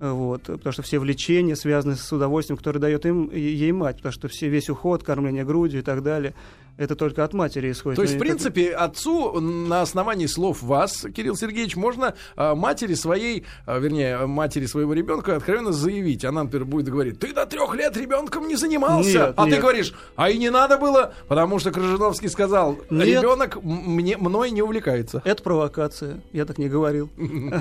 Вот, 0.00 0.44
потому 0.44 0.72
что 0.72 0.80
все 0.80 0.98
влечения 0.98 1.54
связаны 1.54 1.94
с 1.94 2.10
удовольствием, 2.10 2.56
которое 2.56 2.78
дает 2.78 3.04
им, 3.04 3.30
ей 3.30 3.70
мать, 3.70 3.96
потому 3.96 4.14
что 4.14 4.28
все, 4.28 4.48
весь 4.48 4.70
уход, 4.70 5.02
кормление 5.02 5.44
грудью 5.44 5.80
и 5.80 5.82
так 5.82 6.02
далее, 6.02 6.34
это 6.80 6.96
только 6.96 7.24
от 7.24 7.34
матери 7.34 7.70
исходит. 7.70 7.96
То 7.96 8.02
есть, 8.02 8.14
в 8.14 8.16
и 8.16 8.18
как- 8.18 8.26
принципе, 8.26 8.70
отцу 8.70 9.38
на 9.38 9.82
основании 9.82 10.24
слов 10.24 10.62
вас, 10.62 11.06
Кирилл 11.14 11.36
Сергеевич, 11.36 11.76
можно 11.76 12.14
э, 12.36 12.54
матери 12.54 12.94
своей, 12.94 13.44
э, 13.66 13.78
вернее, 13.78 14.26
матери 14.26 14.64
своего 14.64 14.94
ребенка 14.94 15.36
откровенно 15.36 15.72
заявить. 15.72 16.24
Она, 16.24 16.44
например, 16.44 16.64
будет 16.64 16.88
говорить, 16.88 17.18
ты 17.18 17.34
до 17.34 17.44
трех 17.44 17.74
лет 17.74 17.96
ребенком 17.98 18.48
не 18.48 18.56
занимался. 18.56 19.10
Нет, 19.10 19.34
а 19.36 19.44
ты 19.44 19.50
нет. 19.50 19.60
говоришь, 19.60 19.92
а 20.16 20.30
и 20.30 20.38
не 20.38 20.48
надо 20.48 20.78
было, 20.78 21.12
потому 21.28 21.58
что 21.58 21.70
Крыжиновский 21.70 22.30
сказал, 22.30 22.78
ребенок 22.88 23.62
мне, 23.62 24.16
мной 24.16 24.50
не 24.50 24.62
увлекается. 24.62 25.20
Это 25.26 25.42
провокация, 25.42 26.22
я 26.32 26.46
так 26.46 26.56
не 26.56 26.70
говорил. 26.70 27.10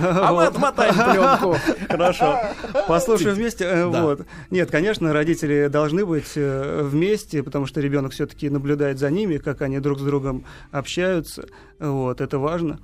А 0.01 0.31
мы 0.33 0.45
отмотаем 0.45 0.93
пленку. 0.93 1.57
Хорошо. 1.89 2.39
Послушаем 2.87 3.35
вместе. 3.35 3.65
Э. 3.65 3.85
Вот. 3.85 4.21
Нет, 4.49 4.71
конечно, 4.71 5.11
родители 5.11 5.67
должны 5.67 6.05
быть 6.05 6.31
э, 6.35 6.83
вместе, 6.83 7.43
потому 7.43 7.65
что 7.65 7.81
ребенок 7.81 8.13
все-таки 8.13 8.49
наблюдает 8.49 8.97
за 8.97 9.08
ними, 9.09 9.37
как 9.37 9.61
они 9.61 9.79
друг 9.79 9.99
с 9.99 10.03
другом 10.03 10.45
общаются. 10.71 11.47
Вот, 11.79 12.21
это 12.21 12.39
важно. 12.39 12.79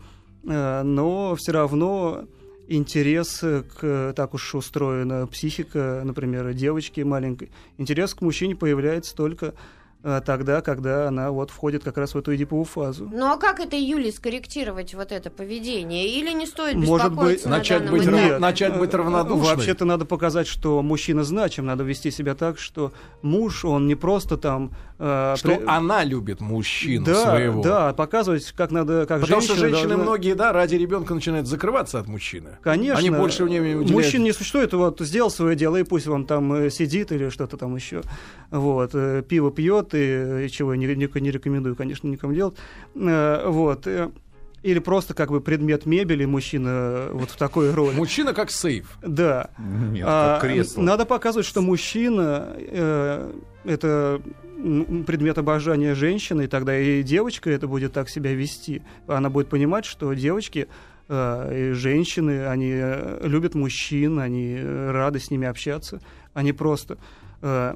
Э, 0.48 0.84
Но 0.84 1.36
все 1.36 1.52
равно 1.52 2.26
интерес 2.68 3.40
к, 3.42 4.14
так 4.16 4.34
уж 4.34 4.56
устроена 4.56 5.28
психика, 5.28 6.02
например, 6.04 6.54
девочки 6.54 7.02
маленькой, 7.02 7.52
интерес 7.78 8.14
к 8.14 8.22
мужчине 8.22 8.56
появляется 8.56 9.16
только 9.16 9.54
тогда, 10.26 10.62
когда 10.62 11.08
она 11.08 11.32
вот 11.32 11.50
входит 11.50 11.84
как 11.84 11.98
раз 11.98 12.14
в 12.14 12.18
эту 12.18 12.36
эдиповую 12.36 12.66
фазу. 12.66 13.10
Ну 13.12 13.26
а 13.26 13.38
как 13.38 13.60
это, 13.60 13.76
Юли, 13.76 14.12
скорректировать 14.12 14.94
вот 14.94 15.12
это 15.12 15.30
поведение? 15.32 16.08
Или 16.08 16.32
не 16.32 16.46
стоит 16.46 16.76
Может 16.76 17.10
беспокоиться 17.10 17.46
быть, 17.46 17.52
на 17.52 17.58
начать 17.58 17.90
быть 17.90 18.08
рав- 18.08 18.40
начать 18.40 18.78
быть 18.78 18.94
э, 18.94 18.98
равнодушной? 18.98 19.56
Вообще-то 19.56 19.86
надо 19.86 20.06
показать, 20.06 20.46
что 20.48 20.82
мужчина 20.84 21.24
значим, 21.24 21.66
надо 21.66 21.84
вести 21.84 22.12
себя 22.12 22.36
так, 22.36 22.60
что 22.60 22.94
муж, 23.24 23.66
он 23.66 23.88
не 23.88 23.96
просто 23.96 24.38
там... 24.38 24.72
э, 25.00 25.34
Что 25.38 25.48
при- 25.56 25.66
она 25.66 26.04
любит 26.04 26.40
мужчину 26.40 27.06
да, 27.06 27.24
своего. 27.24 27.64
Да, 27.64 27.94
показывать, 27.94 28.52
как 28.52 28.70
надо, 28.70 29.08
как 29.08 29.22
Потому 29.22 29.42
женщина 29.42 29.58
что 29.58 29.68
женщины 29.70 29.88
должна- 29.90 30.04
многие, 30.04 30.36
да, 30.36 30.54
ради 30.54 30.76
ребенка 30.76 31.16
начинают 31.16 31.48
закрываться 31.48 31.98
от 32.00 32.08
мужчины. 32.08 32.58
Конечно. 32.62 33.00
Они 33.00 33.10
больше 33.10 33.44
времени 33.44 33.74
уделяют. 33.74 33.92
Мужчин 33.92 34.24
не 34.24 34.34
существует, 34.34 34.72
вот 34.74 35.00
сделал 35.00 35.32
свое 35.32 35.56
дело, 35.56 35.78
и 35.78 35.84
пусть 35.84 36.08
он 36.08 36.28
там 36.28 36.54
э, 36.54 36.70
сидит 36.70 37.12
или 37.12 37.30
что-то 37.30 37.58
там 37.58 37.76
еще. 37.76 38.04
Вот, 38.52 38.92
э, 38.94 39.24
пиво 39.28 39.52
пьет, 39.52 39.95
и, 39.96 40.46
и 40.46 40.50
чего 40.50 40.74
я 40.74 40.80
не, 40.80 40.88
не- 40.88 41.20
не 41.22 41.32
рекомендую, 41.32 41.76
конечно, 41.76 42.08
никому 42.08 42.34
делать. 42.34 42.56
Э, 42.96 43.48
Вот. 43.48 43.88
э, 43.88 44.10
Или 44.64 44.80
просто 44.80 45.14
как 45.14 45.30
бы 45.30 45.42
предмет 45.42 45.86
мебели 45.86 46.26
мужчина 46.26 46.70
э, 46.70 47.10
вот 47.14 47.30
в 47.30 47.38
такой 47.38 47.72
роли. 47.74 47.96
Мужчина 47.96 48.34
как 48.34 48.50
сейф. 48.52 48.98
Да. 49.02 49.50
Нет, 49.92 50.06
А, 50.08 50.40
как 50.40 50.50
кресло. 50.50 50.82
Надо 50.82 51.06
показывать, 51.06 51.46
что 51.46 51.62
мужчина 51.62 52.56
э, 52.58 53.32
это 53.64 54.22
предмет 55.06 55.38
обожания 55.38 55.94
женщины, 55.96 56.46
и 56.46 56.48
тогда 56.48 56.78
и 56.80 57.04
девочка 57.04 57.50
это 57.52 57.68
будет 57.68 57.94
так 57.94 58.10
себя 58.10 58.34
вести. 58.34 58.82
Она 59.08 59.30
будет 59.30 59.50
понимать, 59.50 59.86
что 59.86 60.12
девочки 60.14 60.68
э, 61.10 61.70
и 61.72 61.74
женщины, 61.74 62.48
они 62.48 62.72
э, 62.74 63.20
любят 63.28 63.54
мужчин, 63.54 64.18
они 64.20 64.56
э, 64.58 64.92
рады 64.92 65.20
с 65.20 65.30
ними 65.30 65.48
общаться, 65.48 66.00
они 66.34 66.54
просто 66.54 66.98
э, 67.44 67.76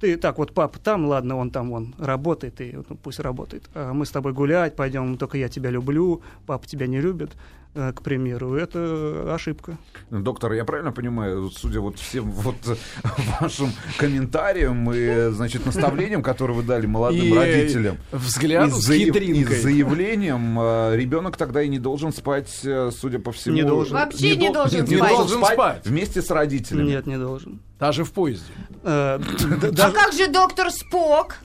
ты 0.00 0.16
так 0.16 0.38
вот 0.38 0.54
папа 0.54 0.78
там, 0.78 1.06
ладно, 1.06 1.36
он 1.36 1.50
там 1.50 1.72
он 1.72 1.94
работает, 1.98 2.60
и 2.60 2.72
ну, 2.72 2.96
пусть 2.96 3.20
работает. 3.20 3.68
А 3.74 3.92
мы 3.92 4.06
с 4.06 4.10
тобой 4.10 4.32
гулять 4.32 4.74
пойдем, 4.74 5.16
только 5.18 5.38
я 5.38 5.48
тебя 5.48 5.70
люблю, 5.70 6.22
папа 6.46 6.66
тебя 6.66 6.86
не 6.86 7.00
любит, 7.00 7.30
к 7.74 8.02
примеру. 8.02 8.54
Это 8.56 9.32
ошибка. 9.34 9.78
Доктор, 10.10 10.52
я 10.54 10.64
правильно 10.64 10.92
понимаю, 10.92 11.50
судя 11.50 11.80
вот 11.80 11.98
всем 11.98 12.30
вот 12.30 12.56
вашим 13.40 13.72
комментариям 13.96 14.90
и, 14.92 15.30
значит, 15.30 15.64
наставлениям, 15.66 16.22
которые 16.22 16.56
вы 16.56 16.62
дали 16.64 16.86
молодым 16.86 17.20
И, 17.24 17.30
э, 17.30 17.34
родителям, 17.34 17.96
Взгляд 18.12 18.68
и 18.68 18.72
заяв- 18.72 19.18
и 19.18 19.44
заявлением 19.44 20.58
э, 20.60 20.96
ребенок 20.96 21.36
тогда 21.36 21.62
и 21.62 21.68
не 21.68 21.78
должен 21.78 22.12
спать, 22.12 22.60
э, 22.64 22.90
судя 22.92 23.18
по 23.18 23.32
всему. 23.32 23.54
Не 23.54 23.62
должен. 23.62 23.94
Вообще 23.94 24.36
не 24.36 24.46
дол- 24.46 24.54
должен 24.54 24.84
не 24.84 24.96
спать. 24.96 25.10
должен 25.10 25.44
спать. 25.44 25.86
вместе 25.86 26.22
с 26.22 26.30
родителями. 26.30 26.88
Нет, 26.88 27.06
не 27.06 27.18
должен. 27.18 27.60
Даже 27.78 28.04
в 28.04 28.12
поезде. 28.12 28.52
Э, 28.82 29.18
А 29.78 29.90
как 29.92 30.12
же 30.12 30.26
доктор 30.28 30.70
Спок? 30.70 31.36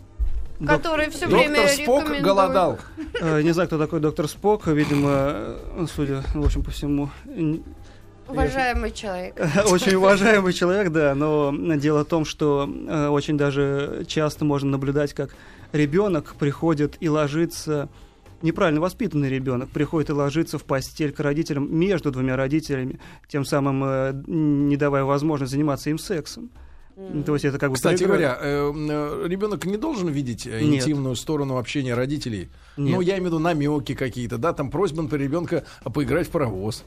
Который 0.65 1.09
все 1.09 1.27
время 1.27 1.57
Доктор 1.57 1.69
Спок 1.69 1.99
рекомендует. 2.01 2.23
голодал. 2.23 2.79
Э, 3.21 3.41
Не 3.41 3.51
знаю, 3.51 3.67
кто 3.67 3.77
такой 3.77 3.99
доктор 3.99 4.27
Спок, 4.27 4.67
видимо, 4.67 5.09
э, 5.11 5.85
судя, 5.93 6.23
в 6.33 6.45
общем, 6.45 6.63
по 6.63 6.71
всему, 6.71 7.09
Уважаемый 8.27 8.91
человек. 8.91 9.35
Очень 9.71 9.95
уважаемый 9.95 10.51
человек, 10.51 10.91
да, 10.91 11.13
но 11.13 11.53
дело 11.75 12.03
в 12.03 12.07
том, 12.07 12.25
что 12.25 12.67
э, 12.67 13.07
очень 13.07 13.37
даже 13.37 14.03
часто 14.07 14.45
можно 14.45 14.71
наблюдать, 14.71 15.13
как 15.13 15.35
ребенок 15.71 16.33
приходит 16.33 16.97
и 16.99 17.07
ложится, 17.07 17.87
неправильно 18.41 18.81
воспитанный 18.81 19.29
ребенок 19.29 19.69
приходит 19.69 20.09
и 20.09 20.13
ложится 20.13 20.57
в 20.57 20.63
постель 20.63 21.11
к 21.11 21.19
родителям 21.19 21.71
между 21.71 22.11
двумя 22.11 22.35
родителями, 22.35 22.99
тем 23.27 23.45
самым 23.45 23.83
э, 23.85 24.13
не 24.25 24.75
давая 24.75 25.03
возможность 25.03 25.51
заниматься 25.51 25.91
им 25.91 25.99
сексом. 25.99 26.49
То 27.25 27.33
есть 27.33 27.43
это 27.43 27.59
как 27.59 27.71
бы 27.71 27.75
Кстати 27.75 28.03
говоря, 28.05 28.37
э, 28.39 28.71
э, 28.73 29.27
ребенок 29.27 29.65
не 29.65 29.75
должен 29.77 30.07
видеть 30.09 30.47
э, 30.47 30.61
Нет. 30.61 30.81
интимную 30.81 31.15
сторону 31.17 31.57
общения 31.57 31.93
родителей. 31.93 32.49
Нет. 32.77 32.95
Ну, 32.95 33.01
я 33.01 33.13
имею 33.15 33.23
в 33.23 33.25
виду 33.27 33.39
намеки 33.39 33.93
какие-то, 33.95 34.37
да, 34.37 34.53
там 34.53 34.71
просьба 34.71 35.01
на 35.03 35.13
ребенка 35.15 35.65
поиграть 35.93 36.27
в 36.27 36.31
паровоз. 36.31 36.85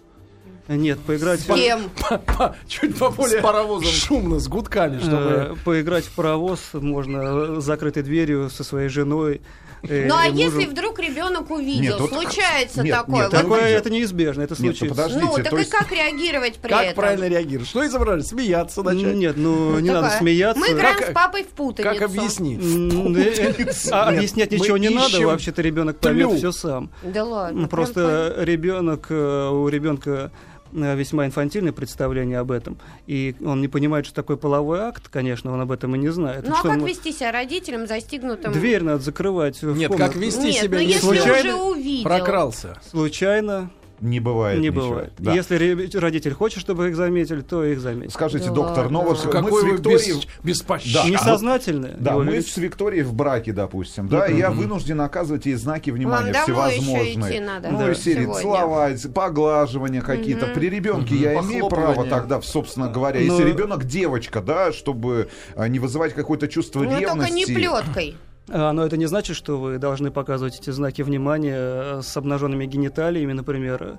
Нет, 0.66 0.98
поиграть... 1.00 1.40
С 1.40 1.44
кем? 1.44 1.90
По- 2.26 2.54
Чуть 2.66 2.96
поболее 2.98 3.40
С 3.40 3.42
паровозом. 3.42 3.90
шумно, 3.90 4.38
с 4.38 4.48
гудками, 4.48 4.96
Э, 4.96 5.00
чтобы... 5.00 5.58
поиграть 5.64 6.04
в 6.04 6.14
паровоз 6.14 6.60
можно 6.72 7.60
с 7.60 7.64
закрытой 7.64 8.02
дверью 8.02 8.50
со 8.50 8.64
своей 8.64 8.88
женой. 8.88 9.40
Э, 9.82 10.06
Ну 10.08 10.14
а 10.16 10.26
если 10.26 10.66
вдруг 10.66 10.98
ребенок 10.98 11.50
увидел, 11.50 12.08
случается 12.08 12.82
такое. 12.84 13.28
Такое 13.28 13.62
это 13.68 13.90
неизбежно, 13.90 14.42
это 14.42 14.54
ну 14.58 14.72
случится. 14.72 15.08
ну, 15.20 15.36
так 15.36 15.52
и 15.52 15.64
как 15.64 15.92
реагировать 15.92 16.56
при 16.56 16.70
Как 16.70 16.82
этом? 16.84 16.94
правильно 16.96 17.28
реагировать? 17.28 17.68
Что 17.68 17.86
изображать? 17.86 18.26
Смеяться 18.26 18.82
начать? 18.82 19.14
Нет, 19.14 19.36
ну 19.36 19.78
не 19.78 19.90
надо 19.90 20.10
смеяться. 20.10 20.60
Мы 20.60 20.72
играем 20.72 20.98
Как- 20.98 21.10
с 21.10 21.12
папой 21.12 21.44
в 21.44 21.48
путаницу. 21.48 21.98
Как 21.98 22.10
объяснить? 22.10 22.60
Э, 22.60 23.62
э, 23.62 23.72
А 23.92 24.08
объяснять 24.08 24.50
ничего 24.52 24.76
не 24.76 24.88
надо, 24.88 25.20
вообще-то 25.26 25.62
ребенок 25.62 25.98
поймет 25.98 26.32
все 26.38 26.52
сам. 26.52 26.90
Да 27.02 27.24
ладно. 27.24 27.62
Ну, 27.62 27.68
Просто 27.68 28.34
ребенок, 28.38 29.06
у 29.10 29.68
ребенка 29.68 30.30
весьма 30.72 31.26
инфантильное 31.26 31.72
представление 31.72 32.38
об 32.38 32.50
этом. 32.50 32.78
И 33.06 33.34
он 33.44 33.60
не 33.60 33.68
понимает, 33.68 34.06
что 34.06 34.14
такое 34.14 34.36
половой 34.36 34.80
акт, 34.80 35.08
конечно, 35.08 35.52
он 35.52 35.60
об 35.60 35.72
этом 35.72 35.94
и 35.94 35.98
не 35.98 36.08
знает. 36.08 36.44
Ну 36.46 36.54
а 36.54 36.58
Что 36.58 36.68
как 36.68 36.78
он- 36.78 36.86
вести 36.86 37.12
себя 37.12 37.32
родителям 37.32 37.86
застигнутым? 37.86 38.52
Дверь 38.52 38.82
надо 38.82 39.02
закрывать. 39.02 39.62
Нет, 39.62 39.94
как 39.96 40.14
вести 40.16 40.46
Нет, 40.48 40.54
себя, 40.62 40.78
ну 40.78 40.84
если 40.84 40.94
если 40.94 41.06
Случайно 41.22 41.56
уже 41.56 41.64
увидел. 41.78 42.04
прокрался? 42.08 42.80
Случайно 42.88 43.70
Не 44.00 44.20
бывает 44.20 44.60
не 44.60 44.68
ничего. 44.68 44.88
бывает. 44.90 45.12
Да. 45.18 45.32
Если 45.34 45.96
родитель 45.98 46.32
хочет, 46.32 46.60
чтобы 46.60 46.88
их 46.88 46.96
заметили, 46.96 47.40
то 47.40 47.64
их 47.64 47.80
заметят. 47.80 48.12
Скажите, 48.14 48.48
Да 48.48 48.54
доктор, 48.54 48.90
но 48.90 49.02
вот 49.02 49.18
ладно. 49.24 49.40
мы 49.42 49.46
Какой 49.48 49.62
с 49.62 49.64
Викторией... 49.72 50.14
бес- 50.14 50.28
беспощадный. 50.44 51.12
Да. 51.12 51.96
Да, 51.98 52.18
мы 52.18 52.40
с 52.40 52.56
Викторией 52.56 53.02
в 53.02 53.12
браке, 53.14 53.52
допустим, 53.52 54.08
да, 54.08 54.26
и 54.26 54.36
я 54.36 54.50
вынужден 54.50 55.00
оказывать 55.00 55.46
ей 55.46 55.54
знаки 55.54 55.90
внимания 55.90 56.32
Вам 56.32 56.42
еще 56.42 56.42
всевозможные. 56.42 57.14
идти 57.14 57.40
надо 57.40 57.68
ну, 57.70 57.78
да, 57.78 57.92
из 57.92 57.98
серии 58.02 58.26
целовать, 58.26 59.12
поглаживания 59.12 60.00
какие-то. 60.00 60.46
При 60.46 60.68
ребенке 60.70 61.14
я 61.16 61.34
имею 61.40 61.68
право 61.68 62.04
тогда, 62.06 62.40
собственно 62.42 62.88
говоря, 62.88 63.20
Но- 63.20 63.24
если 63.24 63.48
ребенок 63.48 63.84
девочка, 63.84 64.40
да, 64.40 64.72
чтобы 64.72 65.28
а, 65.56 65.68
не 65.68 65.78
вызывать 65.78 66.14
какое-то 66.14 66.48
чувство 66.48 66.82
Ну 66.82 66.90
только 66.90 67.00
ревности. 67.00 67.32
не 67.32 67.46
плеткой. 67.46 68.16
А, 68.50 68.72
но 68.72 68.84
это 68.84 68.96
не 68.96 69.06
значит, 69.06 69.36
что 69.36 69.58
вы 69.58 69.78
должны 69.78 70.10
показывать 70.10 70.58
эти 70.60 70.70
знаки 70.70 71.02
внимания 71.02 71.56
э, 71.56 72.00
с 72.02 72.16
обнаженными 72.16 72.64
гениталиями, 72.66 73.32
например. 73.32 73.98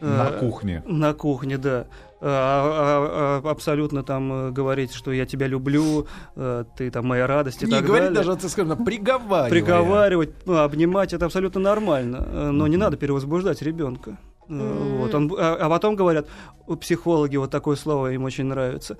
э, 0.00 0.06
На 0.06 0.26
кухне. 0.38 0.82
На 0.86 1.14
кухне, 1.14 1.58
да. 1.58 1.86
А, 2.24 3.40
а, 3.42 3.42
а, 3.44 3.50
абсолютно 3.50 4.04
там 4.04 4.32
э, 4.32 4.50
говорить, 4.52 4.92
что 4.94 5.10
я 5.12 5.26
тебя 5.26 5.48
люблю, 5.48 6.06
э, 6.36 6.64
ты 6.76 6.90
там 6.90 7.06
моя 7.06 7.26
радость 7.26 7.62
и 7.62 7.66
Не 7.66 7.72
так 7.72 7.84
говорить 7.84 8.12
далее. 8.14 8.32
даже, 8.34 8.48
скажем, 8.48 8.84
приговаривая. 8.84 9.50
Приговаривать, 9.50 10.30
ну, 10.46 10.58
обнимать, 10.58 11.12
это 11.12 11.26
абсолютно 11.26 11.60
нормально. 11.60 12.24
Э, 12.24 12.50
Но 12.50 12.66
не 12.68 12.76
надо 12.76 12.96
перевозбуждать 12.96 13.62
ребенка. 13.62 14.18
Э, 14.48 14.98
Вот, 15.00 15.12
он, 15.14 15.32
а, 15.36 15.56
а 15.60 15.68
потом 15.68 15.96
говорят, 15.96 16.26
у 16.68 16.76
психологи 16.76 17.36
вот 17.36 17.50
такое 17.50 17.74
слово 17.76 18.12
им 18.12 18.22
очень 18.24 18.44
нравится. 18.44 18.98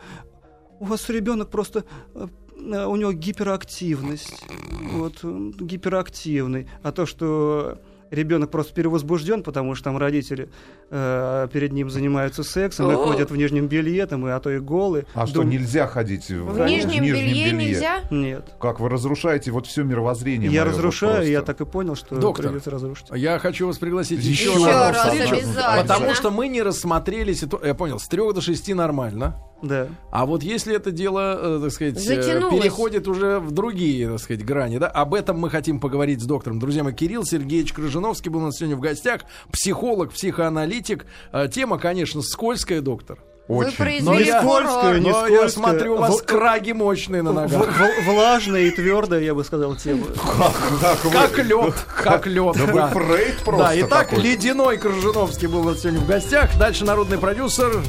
У 0.80 0.84
вас 0.86 1.08
ребенок 1.08 1.48
просто 1.50 1.84
э, 2.14 2.26
э, 2.26 2.41
у 2.88 2.96
него 2.96 3.12
гиперактивность. 3.12 4.44
Вот, 4.92 5.24
он 5.24 5.52
гиперактивный. 5.52 6.68
А 6.82 6.92
то, 6.92 7.06
что 7.06 7.78
ребенок 8.10 8.50
просто 8.50 8.74
перевозбужден, 8.74 9.42
потому 9.42 9.74
что 9.74 9.84
там 9.84 9.96
родители 9.96 10.50
э, 10.90 11.48
перед 11.50 11.72
ним 11.72 11.88
занимаются 11.88 12.44
сексом 12.44 12.90
и 12.92 12.94
ходят 12.94 13.30
в 13.30 13.36
нижнем 13.36 13.68
белье, 13.68 14.04
там, 14.06 14.26
и, 14.26 14.30
а 14.30 14.38
то 14.38 14.50
и 14.50 14.58
голые. 14.58 15.06
А 15.14 15.26
что, 15.26 15.42
нельзя 15.42 15.86
ходить 15.86 16.28
в, 16.28 16.52
В 16.52 16.66
нижнем 16.66 17.02
белье 17.04 17.52
нельзя? 17.52 18.00
Нет. 18.10 18.52
Как 18.60 18.80
вы 18.80 18.90
разрушаете 18.90 19.50
вот 19.50 19.66
все 19.66 19.82
мировоззрение 19.82 20.50
Я 20.50 20.64
разрушаю, 20.64 21.14
просто. 21.14 21.30
я 21.30 21.40
так 21.42 21.60
и 21.62 21.64
понял, 21.64 21.94
что 21.96 22.16
Доктор. 22.16 22.48
придется 22.48 22.70
разрушить. 22.70 23.06
Я 23.14 23.38
хочу 23.38 23.66
вас 23.66 23.78
пригласить 23.78 24.22
Еще 24.22 24.50
еще, 24.52 24.66
раз, 24.66 25.06
обязательно. 25.06 25.82
потому 25.82 26.14
что 26.14 26.30
мы 26.30 26.48
не 26.48 26.60
рассмотрели 26.62 27.32
ситуацию. 27.32 27.68
Я 27.68 27.74
понял, 27.74 27.98
с 27.98 28.06
трех 28.08 28.34
до 28.34 28.42
шести 28.42 28.74
нормально. 28.74 29.36
Да. 29.62 29.86
А 30.10 30.26
вот 30.26 30.42
если 30.42 30.74
это 30.74 30.90
дело, 30.90 31.38
э, 31.58 31.60
так 31.62 31.72
сказать, 31.72 31.96
э, 31.96 32.00
Затянулось. 32.00 32.60
переходит 32.60 33.06
уже 33.08 33.38
в 33.38 33.52
другие, 33.52 34.08
так 34.10 34.18
сказать, 34.18 34.44
грани, 34.44 34.78
да, 34.78 34.88
об 34.88 35.14
этом 35.14 35.38
мы 35.38 35.50
хотим 35.50 35.78
поговорить 35.80 36.20
с 36.20 36.24
доктором. 36.24 36.58
Друзья 36.58 36.82
мои, 36.82 36.92
Кирилл 36.92 37.24
Сергеевич 37.24 37.72
Крыжиновский 37.72 38.28
был 38.30 38.40
у 38.40 38.46
нас 38.46 38.56
сегодня 38.56 38.76
в 38.76 38.80
гостях, 38.80 39.22
психолог, 39.52 40.12
психоаналитик. 40.12 41.06
Э, 41.32 41.48
Тема, 41.48 41.78
конечно, 41.78 42.22
скользкая, 42.22 42.80
доктор. 42.80 43.18
Очень. 43.48 44.04
Но 44.04 44.18
я- 44.18 44.40
фурор. 44.40 44.62
Скользкая, 44.66 44.94
не 45.00 45.00
Но 45.00 45.08
я 45.08 45.24
скользкая. 45.26 45.48
смотрю, 45.48 45.94
у 45.94 45.98
вас 45.98 46.20
В- 46.20 46.24
краги 46.24 46.72
мощные 46.72 47.22
на 47.22 47.32
В- 47.32 47.34
ногах. 47.34 47.68
в- 47.76 48.04
влажная 48.10 48.62
и 48.62 48.70
твердая, 48.70 49.20
я 49.20 49.34
бы 49.34 49.42
сказал, 49.44 49.74
тема. 49.76 50.06
Как, 51.12 51.38
лед, 51.38 51.74
как 52.02 52.26
лед. 52.26 52.56
Да 52.56 52.66
вы 52.66 52.88
Фрейд 53.00 53.36
просто 53.44 53.64
Да, 53.64 53.80
итак. 53.80 54.12
Ледяной 54.12 54.76
Крыжиновский 54.78 55.48
был 55.48 55.60
у 55.60 55.64
нас 55.70 55.80
сегодня 55.80 56.00
в 56.00 56.06
гостях. 56.06 56.56
Дальше 56.58 56.84
народный 56.84 57.18
продюсер 57.18 57.82